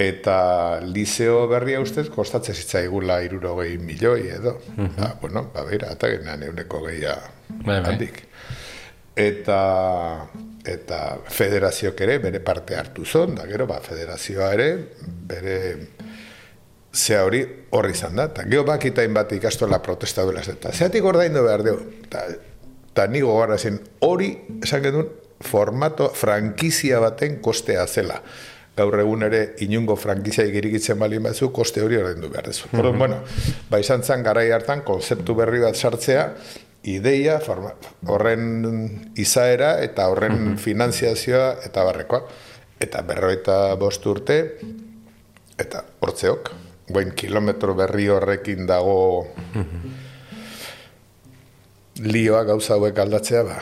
Eta 0.00 0.80
liceo 0.80 1.46
berria 1.48 1.80
ustez 1.80 2.08
kostatzen 2.08 2.54
zitzaigula 2.54 3.20
irurogei 3.22 3.78
milioi 3.78 4.28
edo. 4.28 4.58
Ba, 4.96 5.14
bueno, 5.20 5.50
ba, 5.54 5.64
beira, 5.64 5.92
eta 5.92 6.08
genean 6.08 6.42
euneko 6.42 6.82
gehia 6.86 7.16
Bai, 7.64 7.80
bai. 7.80 7.92
handik. 7.92 8.22
Eta, 9.16 10.26
eta 10.64 11.18
federazioak 11.28 12.00
ere 12.00 12.18
bere 12.18 12.40
parte 12.40 12.76
hartu 12.76 13.04
zon, 13.04 13.34
da 13.36 13.46
gero, 13.46 13.66
ba, 13.66 13.80
federazioa 13.84 14.52
ere 14.54 14.70
bere 15.04 15.56
zea 16.94 17.24
hori 17.24 17.42
horri 17.70 17.94
izan 17.94 18.16
da. 18.16 18.28
Eta 18.30 18.44
geho 18.50 18.64
bakitain 18.66 19.14
bat 19.14 19.32
ikastola 19.32 19.80
protesta 19.82 20.24
duela. 20.26 20.42
Eta 20.42 20.72
zeatik 20.72 21.04
ordaindu 21.04 21.44
behar 21.46 21.64
dugu. 21.66 21.90
Eta, 22.04 22.24
eta 22.90 23.06
ni 23.06 23.22
gogara 23.24 23.58
zen 23.58 23.78
hori, 24.06 24.32
esan 24.62 24.82
genuen, 24.86 25.10
formato 25.40 26.10
frankizia 26.14 27.00
baten 27.00 27.38
kostea 27.40 27.86
zela. 27.86 28.20
Gaur 28.76 29.00
egun 29.00 29.24
ere 29.26 29.40
inungo 29.64 29.96
frankizia 29.96 30.44
igirikitzen 30.48 30.98
balin 30.98 31.22
batzu, 31.24 31.50
koste 31.52 31.82
hori 31.84 31.98
ordaindu 32.00 32.30
behar 32.32 32.48
duzu. 32.48 32.68
Orduan, 32.76 32.98
bueno, 32.98 33.20
ba 33.70 33.80
izan 33.80 34.02
zen 34.02 34.22
garai 34.24 34.50
hartan 34.52 34.84
konzeptu 34.86 35.34
berri 35.36 35.60
bat 35.60 35.76
sartzea, 35.76 36.26
ideia, 36.88 37.38
forma, 37.44 37.74
horren 38.08 38.62
izaera 39.20 39.74
eta 39.84 40.08
horren 40.08 40.56
finanziazioa 40.58 41.58
eta 41.66 41.84
barrekoa. 41.84 42.24
Eta 42.80 43.02
berroita 43.04 43.74
bost 43.76 44.06
urte, 44.08 44.38
eta 45.60 45.82
hortzeok, 46.00 46.48
guen 46.92 47.14
kilometro 47.16 47.74
berri 47.74 48.08
horrekin 48.08 48.66
dago 48.66 49.26
lioa 52.00 52.44
gauza 52.44 52.74
hauek 52.74 52.98
aldatzea, 52.98 53.42
ba, 53.44 53.58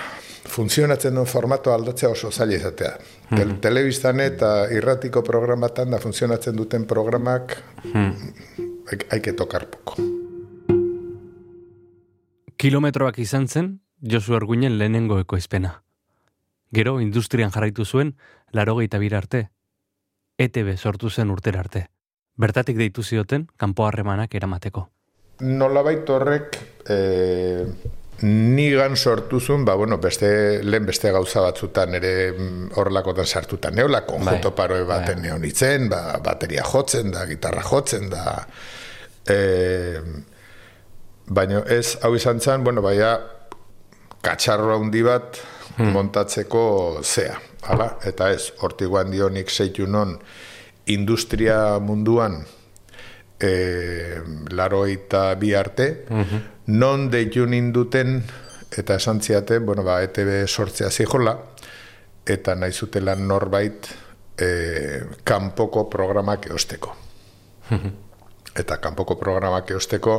funtzionatzen 0.49 1.15
duen 1.15 1.27
formato 1.27 1.73
aldatzea 1.75 2.11
oso 2.15 2.31
zaila 2.31 2.57
izatea. 2.57 2.93
Tel 3.29 3.59
telebistan 3.61 4.23
eta 4.25 4.69
irratiko 4.73 5.23
programatan 5.25 5.91
da 5.93 6.01
funtzionatzen 6.01 6.57
duten 6.57 6.87
programak 6.87 7.59
hay 9.11 9.21
que 9.21 9.33
tocar 9.33 9.69
poco. 9.69 9.97
Kilometroak 12.57 13.19
izan 13.19 13.47
zen, 13.49 13.81
Josu 14.01 14.35
Arguinen 14.35 14.79
lehenengo 14.79 15.19
ekoizpena. 15.21 15.83
Gero, 16.73 17.01
industrian 17.01 17.51
jarraitu 17.51 17.85
zuen, 17.85 18.17
larogeita 18.53 18.99
bir 18.99 19.15
arte. 19.15 19.49
ETB 20.39 20.77
sortu 20.77 21.11
zen 21.11 21.31
urtera 21.31 21.61
arte. 21.61 21.89
Bertatik 22.39 22.79
deitu 22.79 23.03
zioten, 23.03 23.49
kanpo 23.59 23.87
harremanak 23.89 24.35
eramateko. 24.39 24.85
Nolabait 25.43 26.09
horrek 26.11 26.59
eh, 26.91 27.65
nigan 28.23 28.97
sortu 28.97 29.41
zuen, 29.41 29.65
ba, 29.67 29.75
bueno, 29.79 29.99
beste, 30.03 30.63
lehen 30.63 30.87
beste 30.87 31.11
gauza 31.15 31.43
batzutan 31.43 31.95
ere 31.99 32.13
mm, 32.33 32.71
horrelakotan 32.79 33.27
sartuta 33.27 33.71
neola, 33.75 34.05
konjunto 34.07 34.51
Bai, 34.51 34.57
paroe 34.57 34.87
baten 34.87 35.19
bai. 35.19 35.29
neonitzen, 35.29 35.89
ba, 35.91 36.19
bateria 36.25 36.63
jotzen 36.67 37.11
da, 37.15 37.27
gitarra 37.27 37.63
jotzen 37.67 38.11
da, 38.11 38.25
eh, 39.35 40.03
baina 41.27 41.63
ez, 41.75 41.99
hau 42.03 42.15
izan 42.17 42.41
zen, 42.41 42.65
bueno, 42.65 42.83
baina 42.83 43.17
katxarro 44.23 44.79
handi 44.79 45.03
bat 45.07 45.39
montatzeko 45.79 46.65
zea, 47.03 47.37
hala? 47.71 47.93
Eta 48.07 48.33
ez, 48.35 48.49
hortiguan 48.63 49.11
dionik 49.15 49.51
zeitu 49.51 49.87
non 49.87 50.17
industria 50.89 51.79
munduan 51.79 52.43
e, 53.41 54.21
laroita 54.51 55.35
bi 55.37 55.55
arte, 55.55 56.05
non 56.67 57.09
deitu 57.11 57.47
ninduten 57.47 58.23
eta 58.69 58.99
esan 59.01 59.23
ziate, 59.25 59.59
bueno, 59.61 59.83
ba, 59.85 60.03
ETB 60.05 60.45
sortzea 60.47 60.91
zijola, 60.91 61.37
eta 62.27 62.55
nahi 62.55 62.73
zutela 62.73 63.15
norbait 63.17 63.89
e, 64.37 64.49
kanpoko 65.25 65.89
programak 65.89 66.51
eosteko. 66.51 66.97
eta 68.59 68.79
kanpoko 68.83 69.17
programak 69.17 69.71
eosteko, 69.71 70.19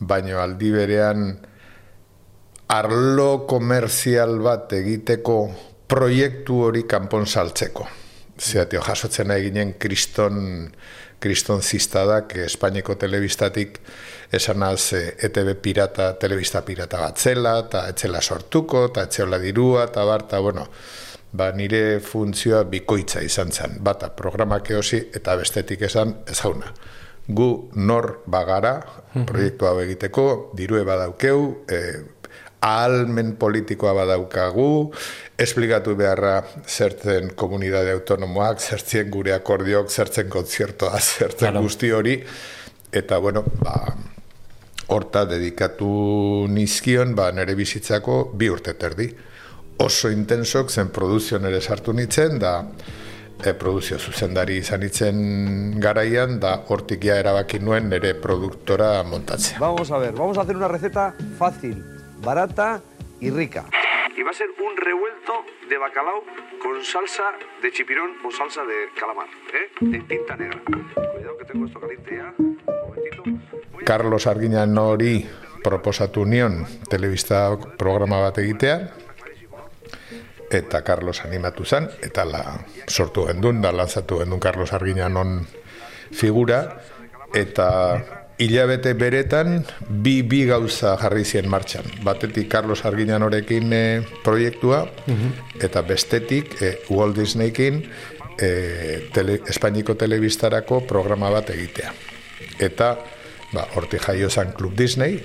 baino 0.00 0.40
aldi 0.40 0.70
berean 0.72 1.26
arlo 2.74 3.44
komerzial 3.46 4.38
bat 4.42 4.72
egiteko 4.72 5.36
proiektu 5.86 6.62
hori 6.68 6.82
kanpon 6.88 7.26
saltzeko. 7.26 7.86
Zeatio, 8.40 8.82
jasotzen 8.82 9.28
nahi 9.30 9.46
ginen 9.46 9.74
kriston, 9.78 10.70
kriston 11.22 11.62
ziztadak 11.62 12.34
Espainiko 12.44 12.94
telebistatik 12.98 13.78
esan 14.34 14.62
az 14.62 14.92
ETB 14.94 15.54
pirata, 15.62 16.12
telebista 16.18 16.62
pirata 16.62 17.00
bat 17.00 17.18
zela, 17.18 17.58
eta 17.62 17.86
etzela 17.88 18.20
sortuko, 18.20 18.88
eta 18.90 19.06
etzeola 19.06 19.38
dirua, 19.38 19.84
eta 19.88 20.04
bar, 20.04 20.26
eta 20.26 20.40
bueno, 20.42 20.66
ba, 21.32 21.50
nire 21.54 22.00
funtzioa 22.00 22.64
bikoitza 22.70 23.22
izan 23.22 23.52
zen. 23.52 23.78
Bata, 23.84 24.10
programak 24.16 24.70
eosi, 24.70 25.00
eta 25.14 25.36
bestetik 25.38 25.86
esan, 25.86 26.18
ez 26.26 26.40
jauna. 26.40 26.72
Gu 27.28 27.48
nor 27.80 28.24
bagara, 28.26 28.74
proiektu 29.14 29.70
hau 29.70 29.78
egiteko, 29.80 30.26
dirue 30.58 30.82
badaukeu, 30.84 31.46
e, 31.70 31.80
ahalmen 32.64 33.34
politikoa 33.36 33.92
badaukagu, 33.98 34.92
esplikatu 35.38 35.94
beharra 35.98 36.38
zertzen 36.64 37.34
komunidade 37.36 37.92
autonomoak, 37.92 38.60
zertzen 38.60 39.10
gure 39.12 39.34
akordiok, 39.36 39.90
zertzen 39.90 40.30
konziertoa, 40.32 40.98
zertzen 41.00 41.50
Claro. 41.50 41.62
guzti 41.66 41.92
hori, 41.92 42.18
eta 42.92 43.18
bueno, 43.20 43.44
ba, 43.60 43.76
horta 44.94 45.24
dedikatu 45.28 46.46
nizkion, 46.48 47.14
ba, 47.16 47.30
nire 47.32 47.54
bizitzako 47.58 48.30
bi 48.34 48.48
urte 48.52 48.74
terdi. 48.80 49.10
Oso 49.84 50.08
intensok 50.12 50.70
zen 50.70 50.92
produzio 50.94 51.38
nere 51.42 51.60
sartu 51.60 51.92
nitzen, 51.92 52.38
da 52.38 52.62
e, 53.42 53.52
produzio 53.58 53.98
zuzendari 53.98 54.60
izan 54.62 54.80
nitzen 54.80 55.80
garaian, 55.82 56.38
da 56.40 56.54
hortik 56.68 57.04
ja 57.04 57.16
erabaki 57.20 57.58
nuen 57.58 57.90
nire 57.90 58.14
produktora 58.14 59.02
montatzea. 59.08 59.58
Vamos 59.60 59.90
a 59.90 59.98
ver, 59.98 60.12
vamos 60.14 60.38
a 60.38 60.42
hacer 60.42 60.56
una 60.56 60.68
receta 60.68 61.14
fácil, 61.38 61.82
barata 62.24 62.82
y 63.20 63.30
rica. 63.30 63.64
Y 64.16 64.22
va 64.22 64.30
a 64.30 64.34
ser 64.34 64.48
un 64.50 64.76
revuelto 64.76 65.44
de 65.68 65.76
bacalao 65.76 66.22
con 66.62 66.84
salsa 66.84 67.24
de 67.62 67.72
chipirón 67.72 68.12
o 68.24 68.30
salsa 68.30 68.62
de 68.64 68.88
calamar, 68.98 69.26
¿eh? 69.52 69.70
En 69.80 70.06
tinta 70.06 70.36
negra. 70.36 70.60
Cuidado 70.64 71.36
que 71.38 71.44
tengo 71.44 71.66
esto 71.66 71.80
caliente 71.80 72.16
ya. 72.16 72.32
Un 72.38 72.58
momentito. 72.66 73.22
Voy 73.72 73.82
a- 73.82 73.84
Carlos 73.84 74.26
Arginan 74.26 74.78
hori 74.78 75.26
proposatu 75.64 76.24
nion 76.24 76.64
telebista 76.88 77.56
programa 77.78 78.20
bat 78.20 78.38
egitea, 78.38 78.92
eta 80.50 80.84
Carlos 80.84 81.24
animatu 81.24 81.64
zen, 81.64 81.88
eta 82.02 82.24
la 82.24 82.42
sortu 82.86 83.26
gendun, 83.26 83.62
da 83.62 83.72
lanzatu 83.72 84.20
gendun 84.20 84.38
Carlos 84.40 84.72
Arginanon 84.72 85.46
figura, 86.12 86.80
eta 87.34 88.23
hilabete 88.38 88.94
beretan 88.98 89.64
bi, 89.88 90.22
bi 90.22 90.44
gauza 90.48 90.96
jarri 91.00 91.24
zien 91.24 91.48
martxan. 91.50 91.86
Batetik 92.04 92.48
Carlos 92.50 92.84
Arginanorekin 92.84 93.72
e, 93.72 93.84
proiektua, 94.24 94.84
eta 95.62 95.82
bestetik 95.86 96.56
e, 96.62 96.74
Walt 96.90 97.16
Disneykin 97.18 97.82
e, 98.38 98.50
tele, 99.14 99.40
Espainiko 99.46 99.94
telebistarako 99.94 100.82
programa 100.88 101.30
bat 101.30 101.54
egitea. 101.54 101.94
Eta, 102.58 102.94
ba, 103.52 103.68
horti 103.74 103.98
jaio 104.02 104.30
zan 104.30 104.52
Club 104.56 104.74
Disney, 104.78 105.20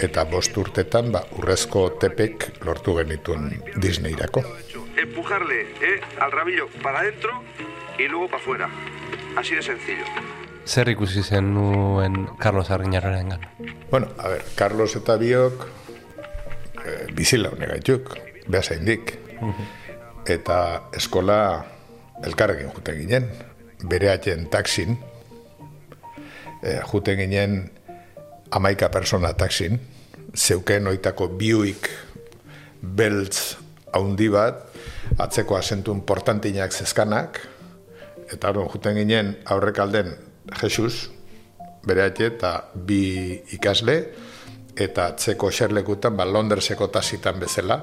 eta 0.00 0.24
bost 0.24 0.56
urtetan, 0.56 1.10
ba, 1.12 1.24
urrezko 1.38 1.90
tepek 2.00 2.64
lortu 2.64 2.96
genituen 3.00 3.50
Disneyrako. 3.76 4.44
Empujarle 5.00 5.62
eh, 5.80 6.00
al 6.20 6.32
rabillo 6.32 6.68
para 6.82 7.00
adentro 7.00 7.42
y 7.98 8.08
luego 8.08 8.28
para 8.28 8.42
afuera. 8.42 8.70
Así 9.36 9.54
de 9.54 9.62
sencillo. 9.62 10.04
Zer 10.70 10.86
ikusi 10.92 11.24
zen 11.26 11.48
nuen 11.50 12.28
Carlos 12.38 12.68
Arginarraren 12.70 13.32
gana? 13.32 13.48
Bueno, 13.90 14.06
a 14.18 14.28
ver, 14.28 14.44
Carlos 14.54 14.94
eta 14.94 15.16
biok 15.18 15.64
e, 16.84 16.92
bizila 17.10 17.50
unegaituk, 17.50 18.12
behasa 18.46 18.76
indik. 18.78 19.16
Eta 20.30 20.60
eskola 20.94 21.40
elkarrekin 22.22 22.70
jute 22.70 22.94
ginen, 23.00 23.26
bere 23.82 24.12
atien 24.12 24.46
taksin, 24.52 24.94
e, 26.62 26.78
jute 26.92 27.18
ginen 27.18 27.58
amaika 28.54 28.92
persona 28.94 29.34
taksin, 29.34 29.74
zeuken 30.38 30.86
oitako 30.94 31.32
biuik 31.34 31.90
beltz 32.80 33.56
haundi 33.90 34.30
bat, 34.30 34.68
atzeko 35.18 35.58
asentun 35.58 36.06
portantinak 36.06 36.70
zezkanak, 36.70 37.42
eta 38.30 38.54
hori 38.54 38.68
juten 38.70 39.00
ginen 39.02 39.38
aurrek 39.50 39.82
alden 39.82 40.29
Jesus, 40.60 41.10
bere 41.86 42.10
eta 42.26 42.52
bi 42.74 43.40
ikasle, 43.56 43.96
eta 44.76 45.06
atzeko 45.12 45.50
eserlekutan, 45.50 46.16
ba, 46.16 46.24
Londreseko 46.24 46.88
tasitan 46.88 47.40
bezala, 47.40 47.78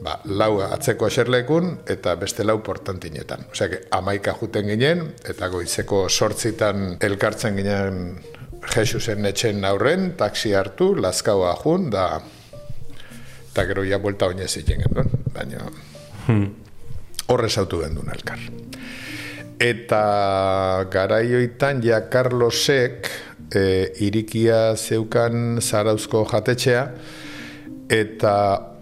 ba, 0.00 0.18
lau 0.24 0.60
atzeko 0.64 1.08
eserlekun, 1.10 1.80
eta 1.88 2.14
beste 2.20 2.44
lau 2.44 2.60
portantinetan. 2.62 3.46
Osea, 3.50 3.68
que 3.68 3.80
amaika 3.90 4.34
juten 4.40 4.68
ginen, 4.68 5.06
eta 5.24 5.48
goizeko 5.48 6.08
sortzitan 6.08 6.96
elkartzen 7.00 7.56
ginen 7.56 8.04
Jesusen 8.74 9.24
etxen 9.26 9.64
aurren, 9.64 10.12
taksi 10.16 10.54
hartu, 10.54 10.92
lazkaua 11.00 11.54
jun, 11.62 11.88
da, 11.90 12.20
eta 13.50 13.64
gero 13.66 13.84
ja 13.84 13.98
buelta 13.98 14.28
oinez 14.30 14.52
egin 14.60 14.84
genuen, 14.84 15.10
baina 15.34 15.70
horrez 17.30 17.56
autu 17.58 17.80
gendun 17.82 18.10
elkar. 18.12 18.42
Eta 19.60 20.86
garaioitan 20.88 21.82
ja 21.84 22.00
Carlosek 22.08 23.10
e, 23.52 23.92
irikia 24.06 24.72
zeukan 24.76 25.60
zarauzko 25.60 26.24
jatetxea 26.30 26.86
eta 27.92 28.34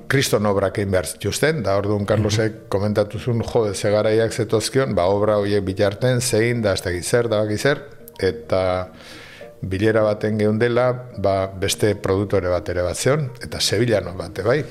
kriston 0.09 0.47
obrak 0.49 0.79
egin 0.79 0.93
behar 0.95 1.09
zituzten, 1.11 1.65
da 1.67 1.75
orduan 1.81 2.07
Carlosek 2.09 2.69
komentatu 2.73 3.19
zuen, 3.19 3.43
jode, 3.43 3.75
ze 3.75 3.91
garaiak 3.93 4.33
zetozkion, 4.33 4.95
ba 4.95 5.09
obra 5.13 5.37
horiek 5.43 5.65
bitarten, 5.67 6.23
zein, 6.23 6.63
da 6.63 6.73
ez 6.79 6.83
da 6.85 6.95
gizer, 6.95 7.29
da 7.29 7.43
bakizer, 7.43 7.83
eta 8.23 8.61
bilera 9.61 10.05
baten 10.07 10.39
geundela, 10.39 10.93
ba, 11.19 11.49
beste 11.61 11.97
produktore 12.01 12.49
bat 12.55 12.69
ere 12.71 12.87
bat 12.87 12.97
zeon, 12.97 13.29
eta 13.45 13.61
Sevillano 13.61 14.15
bate 14.17 14.47
bai. 14.47 14.63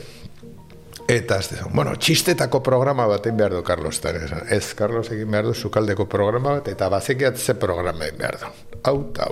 Eta 1.08 1.38
ez 1.39 1.48
dezun, 1.54 1.72
bueno, 1.72 1.93
txistetako 1.96 2.60
programa 2.60 3.06
baten 3.08 3.38
behar 3.39 3.54
du, 3.56 3.62
Carlos, 3.63 3.96
eta 4.02 4.41
ez, 4.52 4.74
Carlos 4.76 5.08
egin 5.15 5.32
behar 5.32 5.46
du, 5.48 5.54
sukaldeko 5.56 6.04
programa 6.12 6.58
bat, 6.58 6.67
eta 6.67 6.89
bazekiat 6.91 7.39
ze 7.39 7.56
programa 7.56 8.10
egin 8.10 8.20
behar 8.20 8.36
du. 8.41 8.50
Hau, 8.84 8.98
hau. 9.24 9.32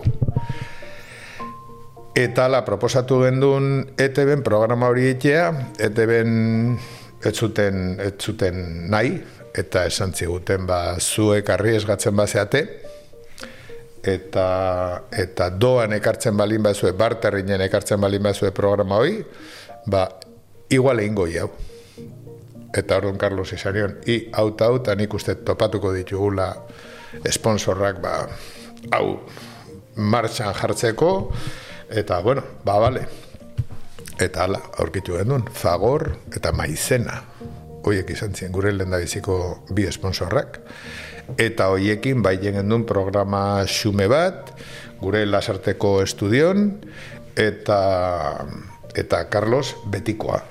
Eta 2.15 2.47
la 2.47 2.61
proposatu 2.63 3.19
gendun 3.25 3.89
ETB 3.99 4.37
programa 4.45 4.87
hori 4.87 5.09
egitea, 5.09 5.49
ETB 5.89 6.13
ez 7.27 7.35
zuten, 7.35 7.99
ez 7.99 8.13
zuten 8.23 8.63
nahi, 8.87 9.17
eta 9.51 9.83
esan 9.91 10.15
ziguten, 10.15 10.63
ba, 10.69 10.95
zuek 10.95 11.51
arri 11.51 11.75
esgatzen 11.75 12.15
bazeate, 12.15 12.63
eta, 13.99 14.47
eta 15.11 15.51
doan 15.51 15.99
ekartzen 15.99 16.39
balin 16.39 16.63
bazue, 16.63 16.95
barterrinen 16.95 17.67
ekartzen 17.67 17.99
balin 17.99 18.23
bazue 18.23 18.55
programa 18.55 19.03
hori, 19.03 19.19
ba, 19.91 20.07
igual 20.71 21.03
egin 21.03 21.19
goi 21.19 21.33
hau. 21.43 21.51
Eta 22.75 22.97
orduan 22.99 23.17
Carlos 23.17 23.53
Isarion, 23.55 23.99
i 24.05 24.17
eta 24.27 24.67
hau, 24.67 24.79
nik 24.99 25.13
uste 25.13 25.37
topatuko 25.47 25.93
ditugula 25.95 26.49
sponsorrak, 27.31 28.01
ba, 28.03 28.15
hau, 28.91 29.21
martxan 29.95 30.53
jartzeko, 30.53 31.31
eta, 31.89 32.19
bueno, 32.19 32.43
ba, 32.65 32.79
bale. 32.83 33.05
Eta 34.19 34.43
ala, 34.43 34.59
aurkitu 34.79 35.15
genuen, 35.15 35.47
Fagor 35.51 36.09
eta 36.35 36.51
Maizena. 36.51 37.21
Hoiek 37.85 38.09
izan 38.09 38.33
ziren 38.33 38.51
gure 38.51 38.71
lehen 38.73 38.91
bi 39.75 39.85
sponsorrak 39.91 40.59
eta 41.37 41.69
hoiekin 41.73 42.21
bai 42.23 42.37
duen 42.37 42.85
programa 42.85 43.65
xume 43.65 44.07
bat, 44.07 44.53
gure 45.01 45.25
lasarteko 45.25 46.01
estudion, 46.03 46.79
eta, 47.35 48.45
eta 48.95 49.25
Carlos 49.29 49.75
betikoa. 49.85 50.43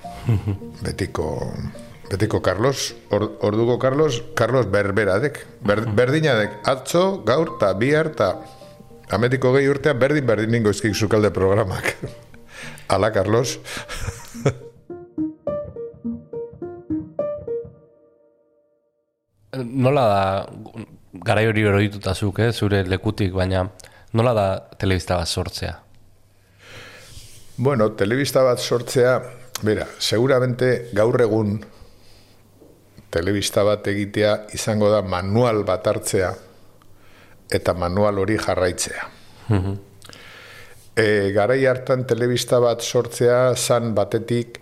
betiko, 0.82 1.52
betiko 2.14 2.40
Carlos, 2.40 2.94
or, 3.10 3.38
orduko 3.42 3.78
Carlos, 3.82 4.22
Carlos 4.38 4.70
berberadek, 4.70 5.40
ber, 5.66 5.82
berdinadek, 5.90 6.60
atzo, 6.70 7.24
gaur, 7.26 7.56
eta 7.56 7.72
bihar, 7.74 8.12
eta 8.14 8.38
ametiko 9.10 9.50
gehi 9.56 9.66
urtea, 9.72 9.96
berdin, 9.98 10.26
berdin 10.26 10.54
ningo 10.54 10.70
izkik 10.70 10.94
zukalde 10.94 11.32
programak. 11.34 11.96
Ala, 12.94 13.10
Carlos. 13.10 13.58
nola 19.64 20.06
da, 20.06 20.46
garai 21.26 21.46
hori 21.50 21.66
eroituta 21.66 22.14
zuk, 22.14 22.38
eh, 22.38 22.52
zure 22.52 22.84
lekutik, 22.86 23.32
baina 23.34 23.66
nola 24.14 24.34
da 24.34 24.48
telebista 24.78 25.18
bat 25.18 25.28
sortzea? 25.30 25.76
Bueno, 27.56 27.92
telebista 27.98 28.42
bat 28.46 28.58
sortzea, 28.58 29.20
bera, 29.62 29.86
seguramente 29.98 30.90
gaur 30.94 31.20
egun 31.22 31.58
telebista 33.14 33.62
bat 33.66 33.86
egitea 33.86 34.34
izango 34.58 34.90
da 34.90 35.00
manual 35.06 35.62
bat 35.68 35.86
hartzea 35.86 36.34
eta 37.54 37.74
manual 37.78 38.18
hori 38.18 38.38
jarraitzea. 38.40 39.10
e, 40.96 41.32
garai 41.34 41.64
hartan 41.66 42.06
telebista 42.06 42.60
bat 42.62 42.82
sortzea 42.82 43.54
zan 43.56 43.94
batetik 43.94 44.60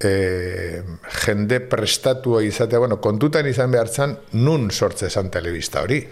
e, 0.00 0.82
jende 1.24 1.60
prestatua 1.60 2.42
izatea, 2.44 2.78
bueno, 2.78 3.00
kontutan 3.00 3.48
izan 3.48 3.72
behar 3.72 3.88
zan, 3.88 4.18
nun 4.32 4.70
sortze 4.70 5.10
zan 5.10 5.30
telebista 5.30 5.84
hori. 5.84 6.02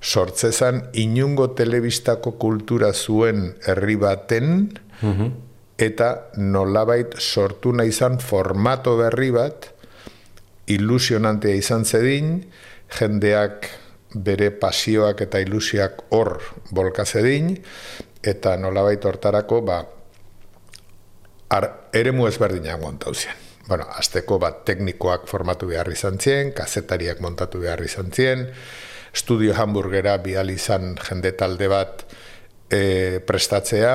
Sortze 0.00 0.52
zan, 0.52 0.80
inungo 0.96 1.50
telebistako 1.56 2.36
kultura 2.40 2.92
zuen 2.94 3.50
herri 3.66 3.98
baten, 4.00 4.54
mhm. 5.02 5.34
eta 5.80 6.10
nolabait 6.36 7.18
sortu 7.18 7.72
nahi 7.76 7.92
izan 7.92 8.18
formato 8.20 8.96
berri 9.00 9.30
bat, 9.34 9.74
ilusionantea 10.70 11.58
izan 11.58 11.84
zedin, 11.84 12.34
jendeak 12.98 13.68
bere 14.14 14.50
pasioak 14.50 15.22
eta 15.26 15.40
ilusiak 15.42 16.06
hor 16.14 16.38
bolkazedin, 16.74 17.54
eta 18.22 18.56
nolabait 18.60 19.04
hortarako, 19.04 19.60
ba, 19.66 19.80
ar, 21.50 21.68
ere 21.94 22.12
mu 22.14 22.26
ezberdinak 22.30 22.80
montau 22.82 23.14
zien. 23.14 23.36
Bueno, 23.68 23.86
azteko 23.98 24.40
bat 24.42 24.64
teknikoak 24.66 25.28
formatu 25.30 25.68
behar 25.70 25.90
izan 25.92 26.18
zien, 26.18 26.50
kazetariak 26.56 27.20
montatu 27.22 27.60
behar 27.62 27.82
izan 27.86 28.10
zien, 28.10 28.48
Studio 29.14 29.54
Hamburgera 29.58 30.16
bihal 30.22 30.50
izan 30.50 30.94
jende 31.02 31.32
talde 31.38 31.66
bat 31.70 32.04
e, 32.70 33.18
prestatzea, 33.26 33.94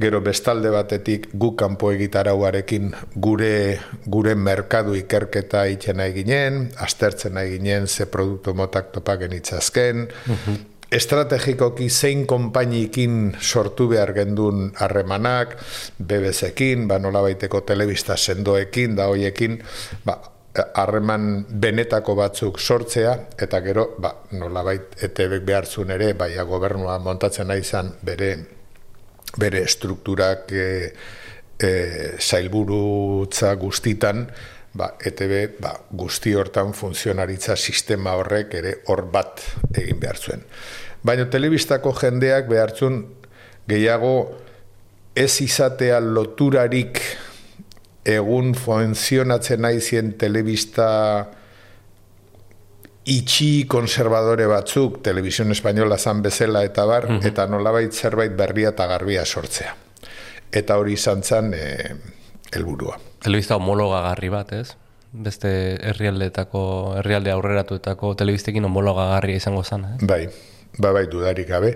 gero 0.00 0.20
bestalde 0.20 0.70
batetik 0.74 1.28
gu 1.34 1.54
kanpo 1.56 1.92
egitarauarekin 1.94 2.92
gure 3.14 3.78
gure 4.06 4.34
merkadu 4.34 4.96
ikerketa 4.98 5.64
itxena 5.70 6.08
eginen, 6.10 6.68
aztertzen 6.76 7.38
eginen 7.38 7.86
ze 7.86 8.06
produktu 8.06 8.54
motak 8.54 8.92
topaken 8.92 9.32
itzazken, 9.32 10.08
mhm. 10.26 10.62
Estrategikoki 10.94 11.88
zein 11.90 12.20
konpainikin 12.26 13.36
sortu 13.40 13.88
behar 13.90 14.12
gendun 14.14 14.68
harremanak, 14.78 15.56
BBC-ekin, 15.98 16.86
ba, 16.86 17.00
nola 17.02 17.22
baiteko 17.24 17.64
telebista 17.66 18.14
sendoekin, 18.16 18.94
da 18.94 19.08
hoiekin, 19.10 19.56
ba, 20.06 20.14
harreman 20.54 21.46
benetako 21.50 22.14
batzuk 22.14 22.60
sortzea, 22.62 23.16
eta 23.42 23.60
gero, 23.64 23.88
ba, 23.98 24.12
nola 24.38 24.62
bait, 24.62 24.94
ETV 25.02 25.40
behar 25.42 25.66
ere, 25.96 26.12
baia 26.14 26.44
gobernua 26.44 26.98
montatzen 26.98 27.48
nahi 27.48 27.64
izan 27.66 27.90
bere, 28.02 28.36
bere 29.40 29.64
strukturak 29.68 30.52
e, 30.52 30.66
e, 31.58 31.70
zailburutza 32.18 33.54
guztitan, 33.60 34.26
ba, 34.74 34.94
ETB 34.98 35.60
ba, 35.62 35.74
guzti 35.90 36.34
hortan 36.34 36.72
funtzionaritza 36.74 37.56
sistema 37.56 38.16
horrek 38.18 38.54
ere 38.60 38.78
hor 38.90 39.04
bat 39.12 39.42
egin 39.74 40.00
behar 40.02 40.18
zuen. 40.18 40.42
Baina 41.04 41.28
telebistako 41.30 41.92
jendeak 42.00 42.48
behartzun 42.48 43.02
gehiago 43.68 44.16
ez 45.14 45.40
izatea 45.44 46.00
loturarik 46.00 47.00
egun 48.04 48.52
funtzionatzen 48.58 49.62
nahi 49.64 49.80
zien 49.80 50.12
telebista 50.18 50.86
itxi 53.06 53.66
konservadore 53.68 54.46
batzuk, 54.48 55.02
telebizion 55.04 55.50
espainola 55.52 55.98
zan 55.98 56.22
bezala 56.24 56.62
eta 56.64 56.86
bar, 56.88 57.08
eta 57.24 57.46
nolabait 57.46 57.92
zerbait 57.92 58.32
berria 58.36 58.70
eta 58.72 58.86
garbia 58.88 59.24
sortzea. 59.26 59.74
Eta 60.54 60.76
hori 60.78 60.94
izan 60.96 61.22
zen 61.22 61.52
eh, 61.54 61.92
helburua. 62.54 62.96
Telebista 63.24 63.56
homologagarri 63.56 64.28
bat, 64.32 64.52
ez? 64.52 64.72
Beste 65.14 65.50
herrialdeetako, 65.90 66.62
herrialde 66.98 67.30
aurreratuetako 67.34 68.14
telebistekin 68.18 68.64
homologagarria 68.66 69.36
izango 69.42 69.62
zen, 69.64 69.84
eh? 69.84 69.96
Bai, 70.02 70.22
ba, 70.78 70.92
bai, 70.96 71.04
dudarik 71.10 71.48
gabe. 71.48 71.74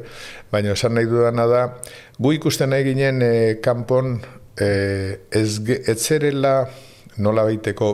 Baina 0.51 0.73
esan 0.75 0.95
nahi 0.97 1.07
dudana 1.11 1.47
da, 1.51 1.63
gu 2.19 2.33
ikusten 2.39 2.71
nahi 2.73 2.87
ginen 2.89 3.23
eh, 3.23 3.59
kanpon 3.63 4.17
eh, 4.59 5.21
ez, 5.31 5.61
ge- 5.67 5.83
ez 5.87 5.99
zerela 6.03 6.63
nola 7.19 7.45
baiteko 7.47 7.93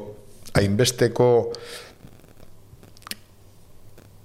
hainbesteko 0.54 1.28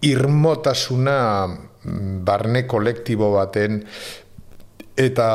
irmotasuna 0.01 1.47
mm, 1.47 2.19
barne 2.25 2.63
kolektibo 2.67 3.31
baten 3.35 3.81
eta 4.97 5.29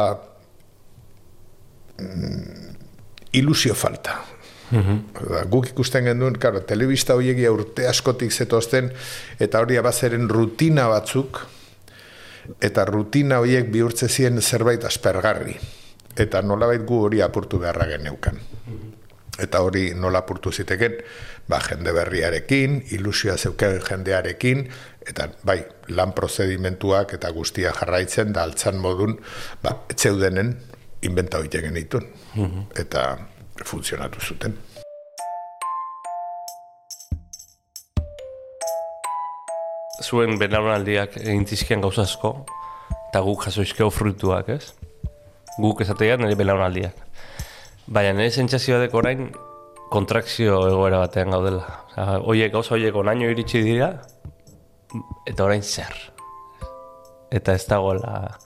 mm, 1.99 2.71
ilusio 3.33 3.75
falta. 3.75 4.21
Da, 4.75 5.45
guk 5.47 5.69
ikusten 5.71 6.09
genduen, 6.09 6.39
claro, 6.41 6.63
telebista 6.67 7.15
hoiegia 7.15 7.53
urte 7.53 7.87
askotik 7.87 8.33
zetozten, 8.33 8.89
eta 9.39 9.61
hori 9.63 9.77
abazeren 9.79 10.27
rutina 10.29 10.89
batzuk, 10.91 11.43
eta 12.65 12.85
rutina 12.89 13.39
horiek 13.45 13.71
bihurtze 13.73 14.09
ziren 14.09 14.41
zerbait 14.43 14.85
aspergarri. 14.85 15.55
Eta 16.17 16.43
nolabait 16.43 16.83
gu 16.87 17.01
hori 17.07 17.23
apurtu 17.23 17.59
beharra 17.63 17.87
geneukan. 17.91 18.41
Eta 19.39 19.61
hori 19.67 19.89
nola 19.99 20.23
apurtu 20.23 20.53
ziteken, 20.53 20.99
ba, 21.49 21.61
jende 21.61 21.93
berriarekin, 21.93 22.83
ilusioa 22.97 23.37
zeuken 23.37 23.81
jendearekin, 23.85 24.65
eta 25.07 25.29
bai, 25.45 25.59
lan 25.93 26.15
prozedimentuak 26.17 27.13
eta 27.19 27.31
guztia 27.37 27.73
jarraitzen, 27.77 28.33
da 28.33 28.45
altzan 28.47 28.81
modun, 28.81 29.19
ba, 29.63 29.77
etzeudenen, 29.93 30.55
inventa 31.05 31.39
hoite 31.39 31.61
genitun. 31.61 32.07
Eta 32.81 33.19
funtzionatu 33.65 34.21
zuten. 34.21 34.57
Zuen 40.05 40.39
belaunaldiak 40.41 41.17
egin 41.21 41.47
zizkian 41.47 41.81
gauza 41.85 42.03
asko, 42.03 42.35
eta 43.11 43.23
guk 43.25 43.45
jaso 43.47 43.63
izkeo 43.63 43.91
fruituak, 43.95 44.49
ez? 44.49 44.73
Guk 45.61 45.81
esatean 45.85 46.25
nire 46.25 46.37
belaunaldiak. 46.37 46.99
Baina 47.87 48.17
nire 48.17 48.33
sentsazioa 48.33 48.81
deko 48.83 48.99
orain 48.99 49.29
kontrakzio 49.91 50.59
egoera 50.69 51.01
batean 51.05 51.35
gaudela. 51.35 51.67
Osea, 51.93 52.19
Oiek, 52.33 52.53
gauza 52.53 52.75
oiek 52.75 52.97
onaino 52.97 53.29
iritsi 53.31 53.63
dira, 53.63 53.91
eta 55.27 55.45
orain 55.45 55.63
zer. 55.63 55.95
Eta 57.35 57.55
ez 57.55 57.65
dagoela, 57.67 58.39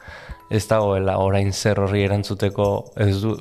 ez 0.50 0.64
dagoela 0.68 1.18
orain 1.20 1.52
zer 1.52 1.80
horri 1.84 2.04
erantzuteko, 2.06 2.68
ez, 2.96 3.14
du, 3.22 3.34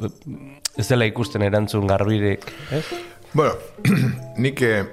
ez 0.77 0.87
dela 0.87 1.07
ikusten 1.07 1.45
erantzun 1.47 1.87
garbirik, 1.87 2.47
ez? 2.71 2.85
Bueno, 3.33 3.55
nik 4.43 4.61
eh, 4.63 4.83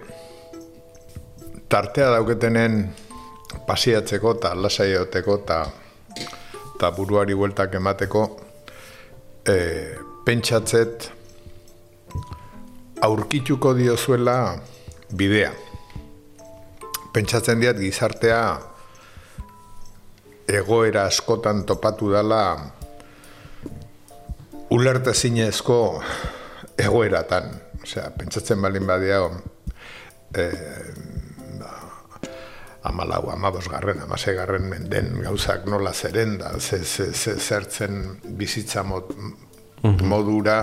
tartea 1.69 2.11
dauketenen 2.17 2.83
pasiatzeko 3.67 4.35
eta 4.38 4.55
lasaioteko 4.59 5.38
eta 5.43 5.59
eta 6.75 6.90
buruari 6.97 7.37
bueltak 7.38 7.77
emateko 7.79 8.25
eh, 9.49 9.95
pentsatzet 10.27 11.11
aurkituko 13.05 13.75
diozuela 13.77 14.57
bidea. 15.12 15.53
Pentsatzen 17.12 17.61
diat 17.61 17.79
gizartea 17.79 18.40
egoera 20.49 21.05
askotan 21.11 21.62
topatu 21.69 22.11
dala 22.14 22.40
ulertezinezko 24.75 25.79
egoeratan. 26.81 27.53
Osea, 27.85 28.09
pentsatzen 28.17 28.62
balin 28.64 28.87
badiago, 28.88 29.31
amalau, 32.88 33.23
amabos 33.33 33.69
garren, 33.69 34.69
menden 34.71 35.19
gauzak 35.21 35.69
nola 35.69 35.93
zeren 35.93 36.38
da, 36.40 36.57
ze, 36.59 36.81
ze, 36.85 37.12
ze, 37.12 37.37
zertzen 37.37 38.21
bizitza 38.40 38.83
mod, 38.83 39.12
modura 40.01 40.59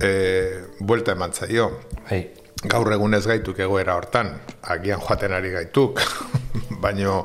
e, 0.00 0.64
buelta 0.80 1.12
eman 1.12 1.32
zaio. 1.32 1.70
Bai. 2.08 2.22
Gaur 2.58 2.90
egun 2.92 3.14
ez 3.14 3.24
gaituk 3.26 3.60
egoera 3.62 3.94
hortan, 3.94 4.32
agian 4.72 5.00
joaten 5.00 5.34
ari 5.36 5.52
gaituk, 5.54 6.02
baino, 6.82 7.20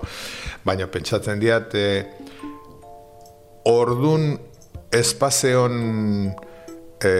baino 0.65 0.87
pentsatzen 0.93 1.41
diat, 1.41 1.73
e, 1.73 1.87
ordun 3.69 4.35
espazeon 4.93 5.75
e, 7.01 7.13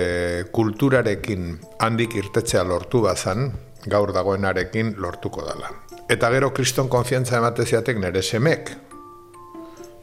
kulturarekin 0.53 1.57
handik 1.81 2.15
irtetzea 2.21 2.63
lortu 2.67 3.01
bazan, 3.07 3.49
gaur 3.89 4.13
dagoenarekin 4.13 4.95
lortuko 5.01 5.43
dala. 5.47 5.73
Eta 6.11 6.29
gero 6.29 6.51
kriston 6.53 6.89
konfiantza 6.91 7.39
emate 7.39 7.65
ziatek 7.65 7.99
nere 7.99 8.21
semek. 8.21 8.73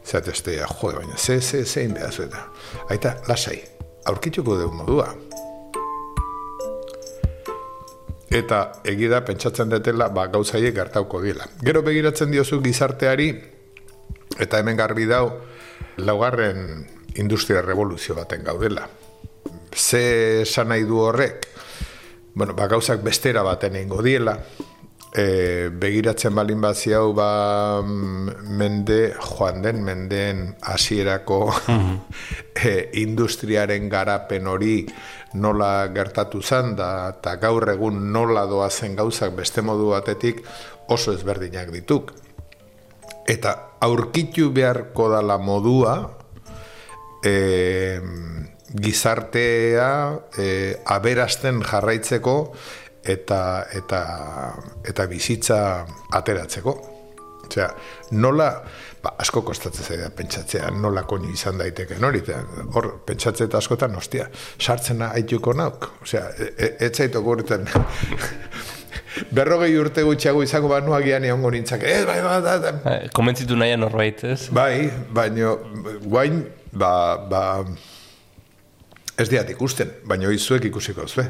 Zatestea, 0.03 0.67
jode, 0.67 0.97
baina 0.97 1.17
ze, 1.17 1.39
ze, 1.41 1.63
zein 1.65 1.93
behazu 1.93 2.25
eta. 2.25 2.47
Aita, 2.89 3.15
lasai, 3.29 3.61
aurkituko 4.09 4.57
dugu 4.59 4.81
modua. 4.81 5.13
Eta 8.31 8.59
egida 8.87 9.19
pentsatzen 9.27 9.69
detela, 9.73 10.07
ba, 10.15 10.29
gauzaiek 10.31 10.75
gertauko 10.75 11.19
dila. 11.23 11.49
Gero 11.67 11.81
begiratzen 11.83 12.31
diozu 12.31 12.61
gizarteari, 12.63 13.27
eta 14.39 14.61
hemen 14.61 14.79
garbi 14.79 15.05
dau, 15.09 15.25
laugarren 15.99 16.85
industria 17.19 17.61
revoluzio 17.65 18.15
baten 18.15 18.45
gaudela. 18.47 18.87
Ze 19.75 20.41
esan 20.45 20.71
nahi 20.71 20.87
du 20.87 21.01
horrek? 21.03 21.47
Bueno, 22.33 22.55
ba, 22.55 22.69
gauzak 22.71 23.03
bestera 23.03 23.43
baten 23.43 23.75
egingo 23.75 23.99
diela, 24.01 24.37
e, 25.11 25.69
begiratzen 25.73 26.35
balin 26.35 26.61
bazi 26.63 26.93
hau 26.95 27.11
ba 27.13 27.81
mm, 27.83 28.47
mende 28.57 28.99
joan 29.19 29.61
den 29.61 29.83
mendeen 29.83 30.55
hasierako 30.61 31.51
e, 32.55 32.89
industriaren 33.03 33.89
garapen 33.89 34.47
hori 34.47 34.85
nola 35.33 35.87
gertatu 35.93 36.41
zen 36.41 36.75
da 36.75 36.91
eta 37.13 37.35
gaur 37.41 37.69
egun 37.71 38.11
nola 38.11 38.45
doazen 38.49 38.95
gauzak 38.95 39.35
beste 39.35 39.61
modu 39.61 39.91
batetik 39.93 40.43
oso 40.91 41.13
ezberdinak 41.13 41.71
dituk 41.71 42.11
eta 43.27 43.55
aurkitu 43.79 44.49
beharko 44.51 45.09
dala 45.13 45.37
modua 45.37 45.95
e, 47.23 47.99
gizartea 48.71 49.89
e, 50.37 50.47
aberasten 50.85 51.61
jarraitzeko 51.63 52.35
eta, 53.03 53.65
eta, 53.73 54.01
eta 54.85 55.05
bizitza 55.09 55.59
ateratzeko. 56.13 56.75
Osea, 57.47 57.67
nola, 58.15 58.51
ba, 59.03 59.15
asko 59.21 59.41
kostatzen 59.45 59.85
zaida 59.85 60.09
pentsatzea, 60.15 60.69
nola 60.77 61.03
koinu 61.09 61.31
izan 61.33 61.57
daiteke, 61.61 61.97
hori, 62.05 62.21
eta 62.21 62.41
hor, 62.73 62.91
pentsatzea 63.05 63.47
eta 63.49 63.57
askotan, 63.61 63.95
ostia, 63.97 64.27
sartzena 64.59 65.11
aituko 65.17 65.53
nauk. 65.57 65.89
Osea, 66.05 66.27
e, 66.37 66.49
e, 66.57 66.71
ez 66.87 66.91
zaitu 66.95 67.21
gurten, 67.25 67.65
berrogei 69.37 69.73
urte 69.79 70.03
gutxiago 70.07 70.43
izango 70.45 70.69
banuagian 70.71 71.25
egongo 71.27 71.51
nintzak, 71.51 71.83
ez, 71.83 72.03
bai, 72.07 72.19
bai, 72.21 72.41
bai, 72.41 72.57
bai, 72.65 72.73
Eh, 72.91 73.09
Komentzitu 73.13 73.55
nahian 73.57 73.81
norbait, 73.83 74.23
ez? 74.23 74.49
bai, 74.53 74.89
baino, 75.13 75.57
guain, 76.05 76.43
ba, 76.71 76.91
ba, 77.29 77.43
ez 79.17 79.29
diat 79.29 79.49
ikusten, 79.49 79.89
baino 80.07 80.31
izuek 80.31 80.65
ikusiko 80.71 81.07
zue. 81.07 81.25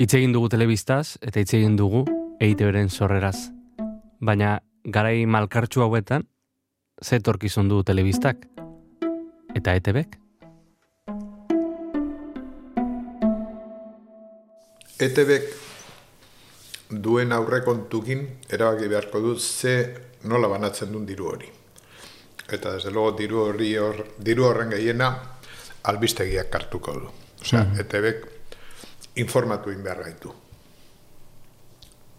Hitz 0.00 0.14
egin 0.16 0.32
dugu 0.32 0.48
telebistaz 0.48 1.18
eta 1.20 1.40
hitz 1.42 1.52
egin 1.54 1.76
dugu 1.76 2.06
EITB-ren 2.40 2.88
sorreraz. 2.88 3.50
Baina 4.20 4.58
garai 4.92 5.26
malkartsu 5.26 5.82
hauetan, 5.82 6.26
ze 7.02 7.16
etorkizun 7.16 7.68
du 7.68 7.82
telebistak? 7.82 8.46
Eta 9.54 9.74
ETB-ek? 9.78 10.16
ETBek 15.00 15.46
duen 16.90 17.32
aurrekontukin 17.32 18.26
erabaki 18.52 18.88
beharko 18.90 19.20
du 19.24 19.38
ze 19.38 19.74
nola 20.24 20.48
banatzen 20.48 20.92
duen 20.92 21.06
diru 21.06 21.30
hori. 21.30 21.48
Eta 22.50 22.74
desde 22.74 22.90
luego 22.90 23.16
diru 23.16 23.40
hori 23.46 23.76
hor, 23.78 24.04
diru 24.18 24.44
horren 24.44 24.70
gehiena 24.74 25.10
albistegiak 25.82 26.54
hartuko 26.54 26.98
du. 26.98 27.10
Osea, 27.40 27.64
ETBek 27.80 28.26
informatu 29.22 29.70
egin 29.70 29.84
behar 29.86 30.02
gaitu. 30.04 30.34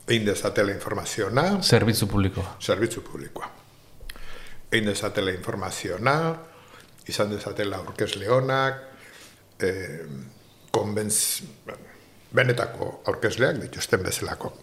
Egin 0.08 0.26
dezatela 0.26 0.72
informaziona, 0.72 1.62
Zerbitzu 1.62 2.08
publikoa. 2.08 2.58
zerbitzu 2.62 3.02
publikoa. 3.02 3.52
Egin 4.72 4.86
dezatela 4.90 5.32
informaziona, 5.32 6.36
izan 7.08 7.30
dezatela 7.32 7.78
aurkezle 7.78 8.28
honak, 8.28 8.82
eh, 9.60 10.00
konbentz, 10.72 11.42
benetako 12.34 13.02
aurkezleak 13.08 13.62
dituzten 13.62 14.04
bezalako. 14.04 14.54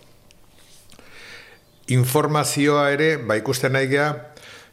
informazioa 1.88 2.90
ere, 2.90 3.16
ba 3.16 3.36
ikusten 3.36 3.72
nahi 3.72 3.86
geha, 3.88 4.08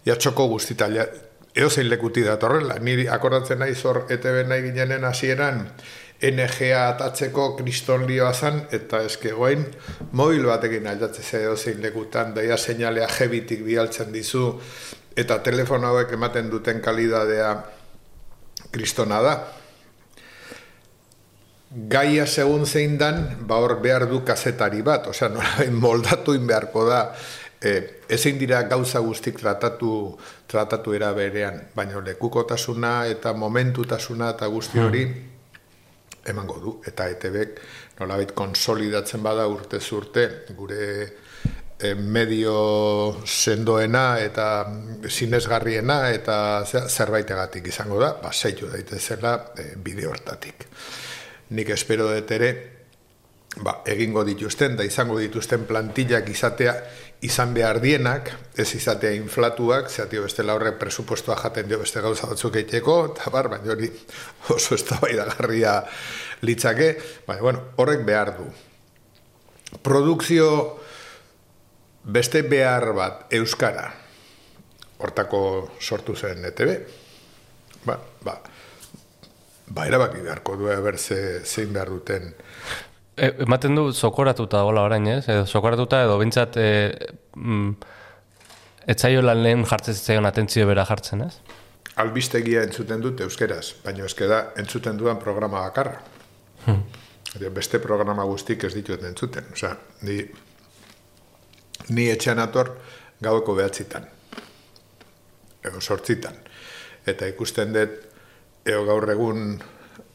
ja 0.06 0.16
txoko 0.16 0.48
guztita, 0.52 0.88
ja, 0.92 1.06
eo 1.56 1.70
zein 1.70 1.88
lekuti 1.90 2.24
datorrela. 2.26 2.76
Niri 2.84 3.08
akordatzen 3.08 3.60
nahi 3.60 3.76
zor 3.76 4.06
ETV 4.10 4.42
nahi 4.48 4.62
ginenen 4.62 5.04
hasieran 5.04 5.62
NGA 6.22 6.88
atatzeko 6.90 7.56
kriston 7.58 8.06
lioa 8.08 8.32
zan, 8.34 8.62
eta 8.72 9.02
eske 9.04 9.34
goain 9.36 9.66
mobil 10.16 10.46
batekin 10.48 10.88
aldatzen 10.88 11.24
ze 11.24 11.42
eo 11.44 11.56
zein 11.58 11.82
lekutan, 11.84 12.34
daia 12.36 12.58
seinalea 12.58 13.08
jebitik 13.18 13.64
bialtzen 13.66 14.14
dizu, 14.14 14.48
eta 15.16 15.40
telefono 15.44 15.92
hauek 15.92 16.14
ematen 16.16 16.50
duten 16.50 16.82
kalidadea 16.82 17.52
kristona 18.72 19.22
da. 19.22 19.36
Gaia 21.92 22.26
segun 22.26 22.66
zein 22.66 22.98
dan, 22.98 23.36
ba 23.48 23.60
hor 23.60 23.82
behar 23.84 24.08
du 24.08 24.22
kazetari 24.24 24.82
bat, 24.82 25.08
osea, 25.12 25.30
nola 25.30 25.68
moldatu 25.86 26.34
in 26.34 26.48
beharko 26.48 26.88
da, 26.88 27.02
e, 27.60 27.76
ezin 28.08 28.40
dira 28.40 28.64
gauza 28.64 29.04
guztik 29.04 29.40
tratatu, 29.42 30.16
tratatu 30.48 30.96
era 30.96 31.12
berean, 31.14 31.60
baina 31.76 32.00
lekukotasuna 32.00 33.02
eta 33.12 33.34
momentutasuna 33.34 34.32
eta 34.38 34.48
guzti 34.48 34.80
hori 34.80 35.08
emango 36.26 36.60
du. 36.60 36.76
Eta 36.86 37.08
ETBek 37.12 37.60
nolabait 38.00 38.32
konsolidatzen 38.36 39.24
bada 39.24 39.48
urte 39.48 39.80
zurte, 39.80 40.28
gure 40.58 40.86
e, 41.80 41.94
medio 41.96 43.18
sendoena 43.26 44.20
eta 44.24 44.48
sinesgarriena 45.08 46.10
eta 46.16 46.38
zerbaitegatik 46.66 47.68
izango 47.72 48.00
da, 48.02 48.14
ba, 48.22 48.32
zeitu 48.34 48.70
daitezela 48.72 49.36
e, 49.58 49.74
bideo 49.78 50.14
hartatik. 50.16 50.68
Nik 51.56 51.70
espero 51.76 52.08
dut 52.10 52.32
ere, 52.32 52.52
ba, 53.62 53.82
egingo 53.88 54.24
dituzten, 54.28 54.76
da 54.80 54.88
izango 54.88 55.20
dituzten 55.22 55.68
plantillak 55.70 56.30
izatea 56.32 56.76
izan 57.26 57.54
behar 57.56 57.80
dienak, 57.82 58.30
ez 58.58 58.68
izatea 58.78 59.16
inflatuak, 59.18 59.90
zeatio 59.90 60.24
beste 60.26 60.44
laurre 60.46 60.76
presupuestoa 60.80 61.38
jaten 61.40 61.68
dio 61.70 61.80
beste 61.82 62.02
gauza 62.04 62.30
batzuk 62.30 62.60
eiteko, 62.62 62.98
eta 63.12 63.32
bar, 63.34 63.50
baina 63.52 63.74
hori 63.74 63.90
oso 64.56 64.78
ez 64.78 64.86
da 64.86 65.76
litzake, 66.42 66.90
baina, 67.28 67.42
bueno, 67.42 67.64
horrek 67.82 68.06
behar 68.06 68.36
du. 68.38 68.48
Produkzio 69.82 70.50
beste 72.04 72.44
behar 72.44 72.92
bat 72.94 73.34
euskara, 73.34 73.88
hortako 75.02 75.42
sortu 75.82 76.16
zen 76.16 76.46
ETB, 76.46 76.76
ba, 77.86 77.98
ba, 78.24 78.38
ba 79.68 79.88
erabaki 79.88 80.22
beharko 80.22 80.56
du 80.58 80.70
eberze 80.70 81.42
zein 81.46 81.74
behar 81.74 81.90
duten 81.90 82.34
ematen 83.18 83.76
du 83.76 83.92
sokoratuta 83.94 84.64
hola 84.64 84.84
orain, 84.86 85.08
ez? 85.08 85.26
Edo 85.30 85.46
sokoratuta 85.46 86.02
edo 86.04 86.18
bintzat 86.20 86.58
e, 86.60 86.70
mm, 87.36 87.70
etzaio 88.92 89.22
lan 89.24 89.44
lehen 89.44 89.66
jartzen 89.68 89.96
zitzaion 89.96 90.28
atentzio 90.28 90.68
bera 90.68 90.86
jartzen, 90.88 91.24
ez? 91.28 91.36
Albistegia 92.04 92.64
entzuten 92.68 93.04
dut 93.04 93.22
euskeraz, 93.24 93.78
baina 93.86 94.06
eske 94.06 94.28
da 94.28 94.42
entzuten 94.60 94.98
duan 95.00 95.20
programa 95.20 95.64
bakarra. 95.64 96.02
Hmm. 96.66 96.82
Beste 97.56 97.80
programa 97.84 98.24
guztik 98.28 98.64
ez 98.68 98.74
ditut 98.76 99.04
entzuten. 99.04 99.48
Osea, 99.54 99.74
ni, 100.08 100.18
ni 101.96 102.10
etxean 102.12 102.40
ator 102.44 102.74
gaueko 103.24 103.56
behatzitan. 103.56 104.08
Ego 105.66 105.80
sortzitan. 105.82 106.36
Eta 107.08 107.28
ikusten 107.32 107.72
dut 107.76 107.96
ego 108.66 108.84
gaur 108.90 109.08
egun 109.14 109.48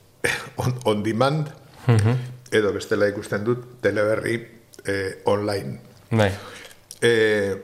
on, 0.62 0.76
on 0.84 1.02
demand, 1.06 1.48
hmm 1.86 2.39
edo 2.52 2.72
bestela 2.72 3.08
ikusten 3.10 3.44
dut 3.44 3.64
teleberri 3.82 4.36
eh, 4.84 5.22
online. 5.24 5.78
Bai. 6.10 6.30
Eh, 7.02 7.56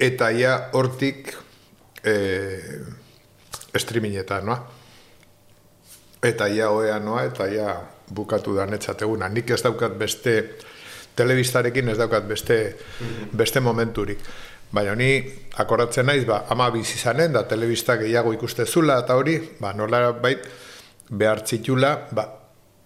eta 0.00 0.30
ja 0.30 0.56
hortik 0.72 1.32
eh, 2.04 2.80
streamingetan, 3.76 4.46
noa? 4.46 4.58
Eta 6.22 6.48
ja 6.48 6.70
oea 6.70 6.98
noa, 6.98 7.26
eta 7.28 7.46
ja 7.52 7.76
bukatu 8.14 8.54
da 8.56 8.66
netzateguna. 8.66 9.28
Nik 9.28 9.50
ez 9.50 9.62
daukat 9.64 9.96
beste 9.98 10.36
telebistarekin 11.16 11.88
ez 11.88 11.98
daukat 11.98 12.26
beste, 12.28 12.58
beste 13.36 13.60
momenturik. 13.60 14.20
Baina 14.72 14.94
ni 14.98 15.10
akoratzen 15.62 16.06
naiz, 16.06 16.24
ba, 16.26 16.42
ama 16.50 16.68
bizizanen, 16.74 17.32
da 17.32 17.46
telebista 17.48 17.96
gehiago 17.96 18.32
ikustezula, 18.34 18.98
eta 19.04 19.16
hori, 19.16 19.38
ba, 19.60 19.72
nola 19.72 20.10
bait, 20.20 20.44
behar 21.08 21.40
txitula, 21.46 21.92
ba, 22.12 22.26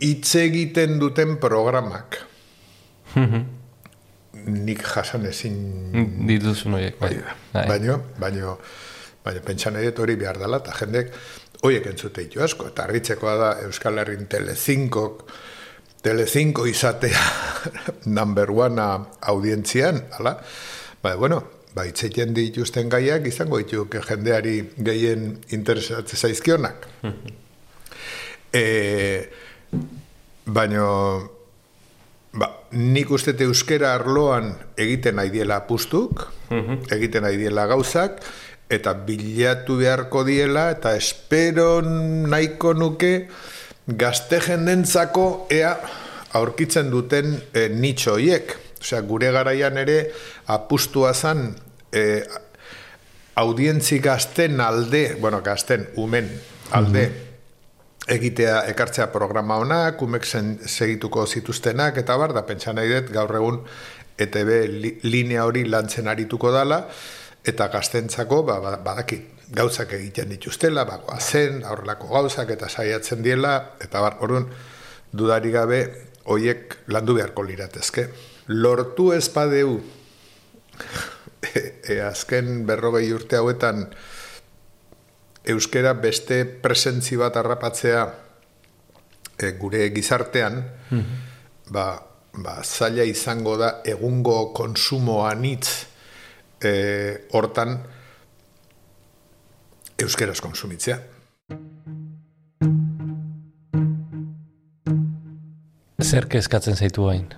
hitz 0.01 0.35
egiten 0.41 0.99
duten 1.01 1.37
programak. 1.41 2.19
Nik 4.41 4.83
jasan 4.87 5.27
ezin... 5.29 5.57
Dituzu 6.29 6.73
noiek, 6.73 6.97
bai. 7.01 7.13
bai. 7.53 7.67
Baina, 7.69 7.99
baina, 8.21 8.55
baina, 9.25 9.45
pentsan 9.45 9.77
edo 9.81 10.05
hori 10.05 10.17
behar 10.21 10.41
dela, 10.41 10.63
eta 10.63 10.75
jendek, 10.79 11.13
hoiek 11.61 11.91
entzute 11.91 12.25
ditu 12.25 12.43
asko, 12.45 12.71
eta 12.73 12.87
harritzekoa 12.87 13.35
da 13.41 13.51
Euskal 13.67 14.01
Herrin 14.01 14.27
Telecinco, 14.33 15.05
Telecinco 16.01 16.65
izatea 16.65 17.25
number 18.19 18.51
one 18.57 18.87
audientzian, 19.29 20.01
ala? 20.19 20.39
Baina, 21.03 21.21
bueno, 21.21 21.43
ba, 21.77 21.85
itzeiten 21.91 22.33
dituzten 22.35 22.89
gaiak, 22.93 23.29
izango 23.29 23.61
ditu 23.61 23.85
jendeari 24.09 24.57
gehien 24.79 25.35
interesatzen 25.53 26.25
zaizkionak. 26.25 26.89
eh, 28.63 29.29
Baina, 30.51 30.85
ba, 32.33 32.49
nik 32.73 33.11
uste 33.11 33.35
euskera 33.47 33.95
arloan 33.95 34.53
egiten 34.79 35.19
nahi 35.19 35.31
diela 35.31 35.61
apustuk, 35.63 36.27
mhm. 36.51 36.87
egiten 36.95 37.27
nahi 37.27 37.39
diela 37.41 37.67
gauzak, 37.71 38.21
eta 38.71 38.95
bilatu 38.95 39.81
beharko 39.81 40.25
diela, 40.27 40.71
eta 40.77 40.95
espero 40.97 41.81
nahiko 41.83 42.75
nuke 42.75 43.29
gazte 43.87 44.39
jendentzako 44.45 45.47
ea 45.51 45.73
aurkitzen 46.39 46.91
duten 46.91 47.35
e, 47.53 47.67
nitxoiek. 47.75 48.55
Osea, 48.81 49.03
gure 49.05 49.33
garaian 49.35 49.77
ere 49.77 49.99
apustua 50.55 51.11
zan 51.13 51.51
e, 51.93 52.23
audientzi 53.41 53.99
gazten 53.99 54.61
alde, 54.63 55.17
bueno, 55.21 55.43
gazten 55.43 55.89
umen 55.99 56.31
alde, 56.71 57.09
mhm 57.09 57.30
egitea 58.11 58.65
ekartzea 58.73 59.07
programa 59.13 59.61
ona, 59.63 59.81
kumek 59.99 60.27
segituko 60.27 61.27
zituztenak, 61.27 61.99
eta 62.03 62.17
bar, 62.19 62.35
da 62.35 62.43
pentsa 62.47 62.75
nahi 62.75 62.91
dut, 62.91 63.13
gaur 63.15 63.35
egun 63.39 63.61
ETB 64.21 64.51
li, 64.73 64.95
linea 65.07 65.47
hori 65.47 65.65
lantzen 65.69 66.11
arituko 66.11 66.51
dala, 66.53 66.83
eta 67.47 67.69
gaztentzako, 67.73 68.43
ba, 68.49 68.59
ba, 68.63 68.75
badaki, 68.85 69.21
gauzak 69.55 69.95
egiten 69.99 70.31
dituztela, 70.35 70.85
bagoa 70.89 71.19
zen, 71.21 71.63
aurrelako 71.67 72.11
gauzak, 72.13 72.51
eta 72.57 72.69
saiatzen 72.69 73.23
diela, 73.23 73.55
eta 73.83 74.03
bar, 74.03 74.19
orduan, 74.27 74.51
dudari 75.13 75.55
gabe, 75.55 75.81
hoiek 76.31 76.77
landu 76.93 77.17
beharko 77.19 77.47
liratezke. 77.47 78.09
Lortu 78.51 79.11
espadeu, 79.15 79.79
e, 81.55 81.63
e, 81.87 82.01
azken 82.05 82.65
berrogei 82.67 83.07
urte 83.15 83.39
hauetan, 83.39 83.87
euskera 85.45 85.95
beste 85.95 86.45
presentzi 86.45 87.17
bat 87.17 87.37
harrapatzea 87.37 88.05
e, 89.39 89.53
gure 89.59 89.89
gizartean, 89.95 90.61
mhm. 90.91 91.21
ba, 91.73 91.87
ba, 92.37 92.59
zaila 92.65 93.07
izango 93.09 93.57
da 93.61 93.81
egungo 93.89 94.53
konsumoan 94.57 95.45
hitz 95.45 95.71
e, 96.61 96.73
hortan 97.33 97.79
euskeraz 100.01 100.41
konsumitzea. 100.41 100.99
Zer 106.01 106.27
kezkatzen 106.27 106.77
zaitu 106.77 107.05
hain, 107.07 107.29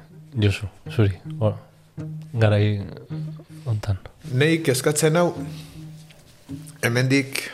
Josu, 0.41 0.69
zuri, 0.89 1.19
or, 1.41 1.59
garai 2.33 2.81
ontan. 3.69 3.99
Nei 4.33 4.63
kezkatzen 4.65 5.19
hau, 5.19 5.35
hemendik 6.83 7.51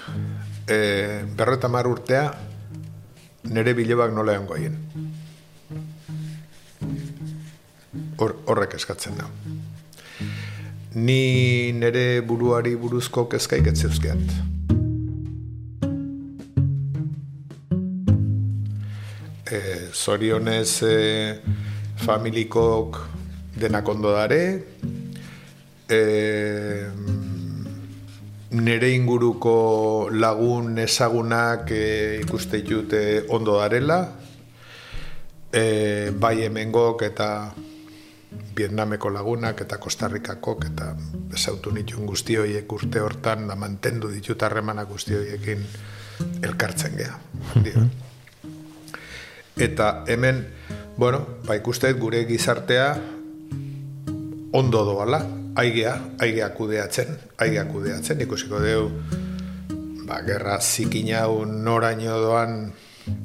e, 0.67 1.25
berreta 1.37 1.69
mar 1.69 1.87
urtea 1.87 2.33
nere 3.53 3.75
bilebak 3.77 4.13
nola 4.13 4.35
egon 4.35 4.49
goien. 4.49 4.77
horrek 8.19 8.75
eskatzen 8.75 9.19
da. 9.19 9.29
Ni 10.99 11.73
nere 11.77 12.21
buruari 12.27 12.75
buruzko 12.77 13.29
kezkaik 13.31 13.69
etzeuzkeat. 13.71 14.33
E, 19.49 19.61
zorionez 19.93 20.83
e, 20.83 20.97
familikok 22.03 22.99
denak 23.61 23.89
ondo 23.89 24.13
dare, 24.17 24.43
e, 25.89 26.01
nere 28.51 28.91
inguruko 28.95 30.09
lagun 30.13 30.79
ezagunak 30.79 31.71
e, 31.71 32.21
ikuste 32.23 32.63
jute 32.65 33.27
ondo 33.29 33.59
darela, 33.59 34.01
e, 35.53 36.11
bai 36.17 36.41
hemengok 36.45 37.03
eta 37.03 37.29
Vietnameko 38.57 39.11
lagunak 39.11 39.61
eta 39.65 39.79
Kostarrikakok 39.81 40.65
eta 40.73 40.91
esautu 41.35 41.71
nituen 41.73 42.09
guzti 42.09 42.37
horiek 42.37 42.73
urte 42.73 43.01
hortan 43.01 43.47
da 43.49 43.57
mantendu 43.57 44.11
ditut 44.13 44.43
harremanak 44.43 44.89
guzti 44.89 45.17
horiekin 45.17 45.65
elkartzen 46.43 46.97
dio. 46.99 47.15
Eta 49.59 50.05
hemen, 50.07 50.45
bueno, 50.97 51.25
ba 51.47 51.57
ikustet 51.59 51.99
gure 51.99 52.25
gizartea 52.27 52.93
ondo 54.53 54.85
doala, 54.85 55.23
aigea, 55.59 55.95
aigea 56.23 56.51
kudeatzen, 56.55 57.17
aigea 57.43 57.65
kudeatzen, 57.67 58.21
ikusiko 58.23 58.61
deu, 58.63 58.85
ba, 60.07 60.21
gerra 60.27 60.61
zikin 60.61 61.11
hau 61.19 61.45
noraino 61.47 62.21
doan, 62.23 62.61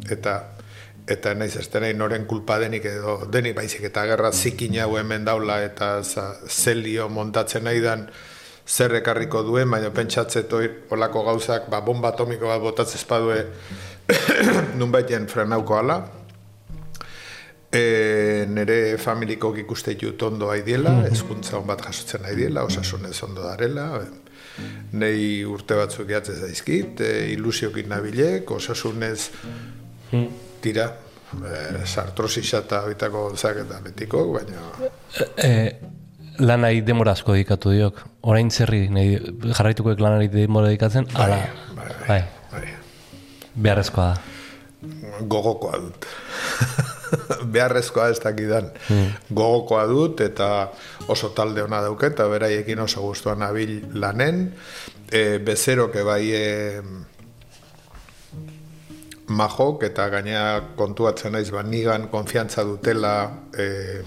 eta 0.09 0.39
eta 1.03 1.33
naiz 1.35 1.57
ez 1.59 1.67
denei 1.67 1.91
noren 1.99 2.23
kulpa 2.25 2.55
denik 2.61 2.85
edo 2.87 3.17
denik 3.31 3.57
baizik 3.57 3.89
eta 3.89 4.05
gerra 4.07 4.31
zikin 4.31 4.77
hau 4.79 4.93
hemen 4.95 5.25
daula 5.27 5.57
eta 5.63 5.97
za, 6.03 6.29
zelio 6.47 7.09
montatzen 7.11 7.65
nahi 7.67 7.81
dan 7.83 8.07
zer 8.65 8.95
ekarriko 8.95 9.41
duen, 9.43 9.69
baina 9.69 9.89
pentsatzet 9.91 10.53
olako 10.95 11.25
gauzak 11.27 11.67
ba, 11.69 11.81
bomba 11.81 12.13
atomiko 12.13 12.47
bat 12.47 12.61
botatzen 12.63 13.01
espadue 13.01 13.41
nunbaiten 14.79 15.27
frenauko 15.27 15.77
ala. 15.77 15.99
E, 17.73 18.45
nere 18.53 18.97
familiko 19.01 19.49
ikuste 19.57 19.95
jut 19.97 20.21
ondo 20.27 20.51
haidiela, 20.53 20.99
ezkuntza 21.09 21.57
hon 21.57 21.65
bat 21.65 21.81
jasotzen 21.81 22.27
haidiela, 22.29 22.65
osasunez 22.67 23.15
ondo 23.25 23.47
darela, 23.47 23.87
nei 24.93 25.41
urte 25.49 25.77
batzuk 25.79 26.11
jatzez 26.13 26.37
daizkit, 26.43 27.01
e, 27.01 27.31
ilusiokin 27.33 27.89
nabilek, 27.89 28.51
osasunez 28.53 29.17
tira, 30.61 30.85
e, 31.33 31.81
sartrosisa 31.85 32.61
eta 32.61 32.83
bitako 32.91 33.25
gonzak 33.31 33.63
eta 33.65 33.81
betiko, 33.81 34.27
baina... 34.37 34.69
E, 35.41 35.51
lanai 36.45 36.81
demora 36.85 37.17
asko 37.17 37.33
dedikatu 37.33 37.73
diok. 37.73 38.01
Orain 38.29 38.49
zerri 38.51 38.87
nahi 38.93 39.17
jarraitukoek 39.49 40.01
lanari 40.01 40.29
demora 40.33 40.69
dedikatzen, 40.69 41.09
ala, 41.17 41.41
bai, 41.77 41.89
bai, 42.07 42.23
bai, 42.53 42.65
beharrezkoa 43.55 44.11
da. 44.13 45.21
gogokoa 45.29 45.79
dut. 45.87 46.05
Beharrezkoa 47.53 48.09
ez 48.13 48.19
dakidan. 48.23 48.69
Gogokoa 49.33 49.85
dut 49.89 50.21
eta 50.25 50.49
oso 51.07 51.31
talde 51.35 51.63
ona 51.63 51.81
dauket 51.83 52.13
eta 52.15 52.27
beraiekin 52.31 52.79
oso 52.79 53.01
gustuan 53.01 53.43
nabil 53.43 53.79
lanen. 53.93 54.45
E, 55.11 55.39
bezeroke 55.45 56.03
bai 56.03 56.23
e, 56.33 56.47
majok 59.27 59.83
eta 59.87 60.07
gainea 60.11 60.45
kontuatzen 60.77 61.31
naiz 61.33 61.49
ba 61.51 61.63
nigan 61.63 62.07
konfiantza 62.11 62.63
dutela 62.63 63.13
e, 63.57 64.03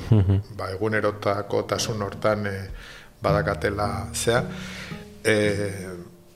ba 0.57 0.71
egunerotako 0.75 1.63
tasun 1.63 2.03
hortan 2.03 2.47
e, 2.47 2.57
badakatela 3.23 3.89
zea 4.15 4.43
e, 5.25 5.37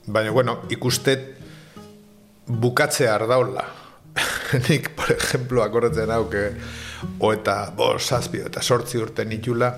baina 0.07 0.31
bueno 0.31 0.61
ikustet 0.69 1.37
bukatzea 2.47 3.15
ardaula 3.15 3.80
nik 4.67 4.91
por 4.95 5.11
ejemplo 5.11 5.63
akordatzen 5.63 6.11
hau 6.11 6.29
que 6.29 6.51
o 7.19 7.33
eta 7.33 7.71
bo 7.75 7.97
zazpi 7.99 8.43
eta 8.45 8.61
sortzi 8.61 8.97
urte 8.97 9.25
nitula 9.25 9.71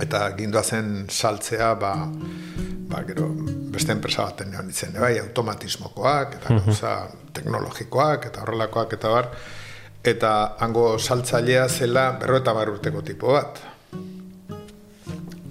eta 0.00 0.30
gindoazen 0.36 1.06
saltzea 1.10 1.74
ba 1.74 1.94
ba, 2.94 3.02
gero, 3.06 3.28
beste 3.74 3.92
enpresa 3.92 4.28
baten 4.28 4.50
neon 4.52 4.68
ditzen, 4.70 4.94
bai, 5.00 5.16
automatismokoak, 5.18 6.36
eta 6.38 6.58
gauza 6.60 6.94
teknologikoak, 7.34 8.28
eta 8.30 8.44
horrelakoak, 8.44 8.96
eta 8.98 9.12
bar, 9.14 9.30
eta 10.14 10.32
hango 10.64 10.86
saltzailea 10.98 11.68
zela 11.68 12.10
berro 12.20 12.38
eta 12.42 12.54
bar 12.56 12.70
urteko 12.74 13.02
tipo 13.06 13.32
bat. 13.34 13.62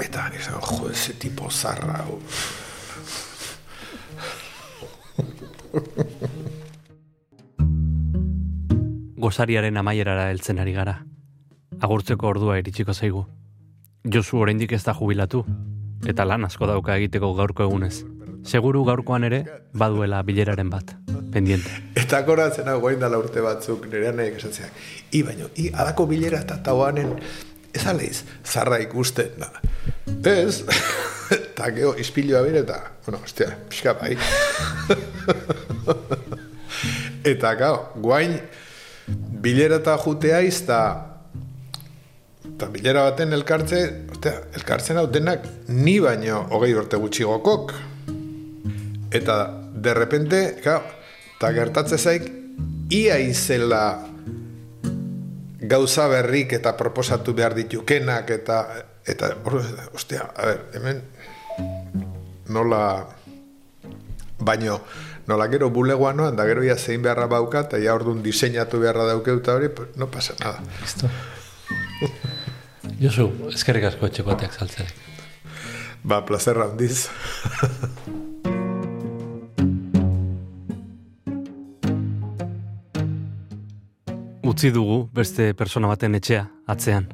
Eta 0.04 0.30
nizan, 0.34 0.62
jo, 0.62 0.90
eze 0.92 1.18
tipo 1.20 1.50
zarra. 1.52 2.04
Gozariaren 9.24 9.78
amaierara 9.80 10.26
heltzen 10.34 10.58
ari 10.60 10.74
gara. 10.76 10.98
Agurtzeko 11.80 12.28
ordua 12.28 12.58
iritsiko 12.60 12.92
zaigu. 12.92 13.22
Josu 14.14 14.42
oraindik 14.44 14.74
ez 14.76 14.82
da 14.84 14.92
jubilatu, 14.98 15.46
eta 16.12 16.26
lan 16.28 16.44
asko 16.44 16.68
dauka 16.68 16.98
egiteko 17.00 17.30
gaurko 17.38 17.64
egunez. 17.64 18.02
Seguru 18.44 18.82
gaurkoan 18.84 19.24
ere, 19.24 19.40
baduela 19.80 20.20
bileraren 20.28 20.68
bat, 20.74 20.92
pendiente. 21.32 21.72
Eta 21.96 22.20
akoratzen 22.20 22.68
hau 22.68 22.82
guain 22.84 23.00
dala 23.00 23.22
urte 23.22 23.40
batzuk 23.46 23.86
nirean 23.88 24.20
nahi 24.20 24.34
esatzeak. 24.36 24.82
I 25.16 25.22
baino, 25.24 25.48
i 25.56 25.70
adako 25.72 26.08
bilera 26.10 26.42
eta 26.44 26.58
tauanen, 26.66 27.14
ez 27.72 27.86
aleiz, 27.88 28.26
zarra 28.44 28.82
ikusten 28.84 29.40
da. 29.40 29.54
Ez, 30.34 30.66
eta 31.38 31.72
geho, 31.78 31.94
izpiloa 32.04 32.44
bire 32.50 32.66
eta, 32.66 32.82
bueno, 33.08 33.24
ostia, 33.24 33.56
pixka 33.72 33.96
bai. 34.04 34.18
eta 37.34 37.56
gau, 37.64 37.78
guain, 38.04 38.36
bilera 39.44 39.82
eta 39.82 39.98
jutea 40.00 40.40
izta, 40.46 40.80
eta 42.48 42.70
bilera 42.72 43.04
baten 43.10 43.36
elkartze, 43.36 43.82
ostia, 44.14 44.38
elkartzen 44.56 45.00
hau 45.02 45.08
denak 45.12 45.46
ni 45.68 45.98
baino 46.04 46.46
hogei 46.56 46.72
urte 46.78 47.00
gutxigokok. 47.02 47.74
Eta 49.14 49.38
de 49.84 49.94
repente, 49.94 50.42
gau, 50.64 50.80
eta 51.36 51.52
gertatze 51.54 52.00
zaik, 52.00 52.30
ia 52.94 53.20
izela 53.20 53.84
gauza 55.64 56.08
berrik 56.12 56.54
eta 56.54 56.76
proposatu 56.78 57.34
behar 57.36 57.56
ditukenak 57.58 58.30
eta 58.36 58.60
eta 59.08 59.34
ostia, 59.94 60.30
a 60.36 60.46
ber, 60.48 60.62
hemen 60.78 61.02
nola 62.48 62.84
baino 64.40 64.80
nola 65.28 65.48
gero 65.48 65.70
bulegoa 65.70 66.14
noan 66.14 66.36
da 66.36 66.46
gero 66.46 66.64
ia 66.64 66.76
zein 66.78 67.02
beharra 67.02 67.28
bauka 67.28 67.64
eta 67.68 67.80
ja 67.80 67.96
orduan 67.96 68.24
diseinatu 68.24 68.80
beharra 68.80 69.06
daukeuta 69.08 69.56
hori, 69.56 69.70
pues, 69.70 69.96
no 69.96 70.08
pasa 70.08 70.36
nada. 70.40 70.60
Listo. 70.82 71.10
Josu, 73.00 73.32
eskerrik 73.54 73.90
asko 73.92 74.08
etxekoateak 74.08 74.54
saltzarek. 74.54 74.94
Ba, 76.04 76.26
plazerra 76.26 76.68
handiz. 76.68 77.08
Utzi 84.54 84.70
dugu 84.70 85.10
beste 85.16 85.54
persona 85.58 85.88
baten 85.90 86.14
etxea, 86.20 86.44
atzean. 86.68 87.08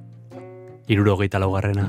Irurogeita 0.90 1.40
laugarrena. 1.40 1.86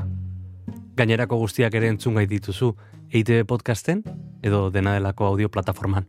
Gainerako 0.95 1.41
guztiak 1.41 1.73
ere 1.75 1.89
entzun 1.91 2.15
gai 2.15 2.27
dituzu, 2.29 2.69
EITB 3.11 3.43
podcasten 3.43 4.05
edo 4.41 4.69
dena 4.71 4.93
delako 4.95 5.25
audio 5.25 5.49
plataforman. 5.51 6.05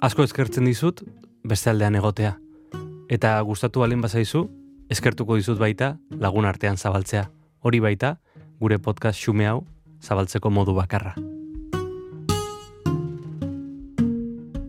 Asko 0.00 0.24
eskertzen 0.24 0.64
dizut, 0.64 1.02
beste 1.44 1.68
aldean 1.68 1.98
egotea. 1.98 2.38
Eta 3.12 3.34
gustatu 3.44 3.82
balen 3.84 4.00
bazaizu, 4.00 4.46
eskertuko 4.88 5.36
dizut 5.36 5.60
baita 5.60 5.98
lagun 6.10 6.48
artean 6.48 6.80
zabaltzea. 6.80 7.26
Hori 7.60 7.80
baita, 7.84 8.14
gure 8.60 8.78
podcast 8.78 9.20
xume 9.20 9.44
hau 9.44 9.66
zabaltzeko 10.00 10.48
modu 10.50 10.72
bakarra. 10.72 11.12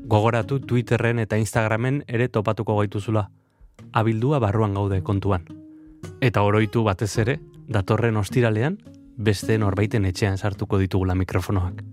Gogoratu 0.04 0.60
Twitterren 0.60 1.24
eta 1.24 1.40
Instagramen 1.40 2.04
ere 2.08 2.28
topatuko 2.28 2.76
gaituzula. 2.82 3.30
Abildua 3.94 4.40
barruan 4.44 4.76
gaude 4.76 5.00
kontuan. 5.02 5.48
Eta 6.20 6.44
oroitu 6.44 6.84
batez 6.84 7.14
ere, 7.24 7.40
datorren 7.72 8.18
ostiralean, 8.18 8.80
beste 9.18 9.58
norbaiten 9.58 10.06
etxean 10.06 10.38
sartuko 10.38 10.78
ditugula 10.78 11.16
mikrofonoak. 11.16 11.84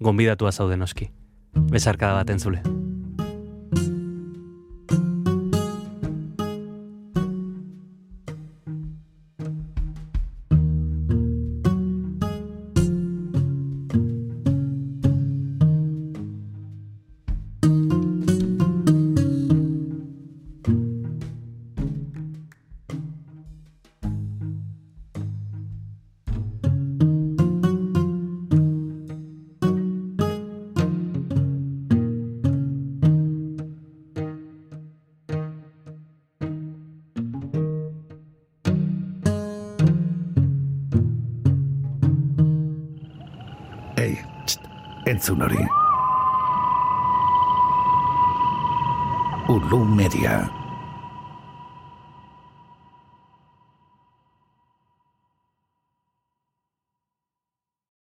Gonbidatua 0.00 0.52
zaude 0.52 0.76
noski. 0.76 1.10
Bezarkada 1.72 2.14
bat 2.22 2.30
entzule. 2.30 2.77
Entzun 45.40 45.67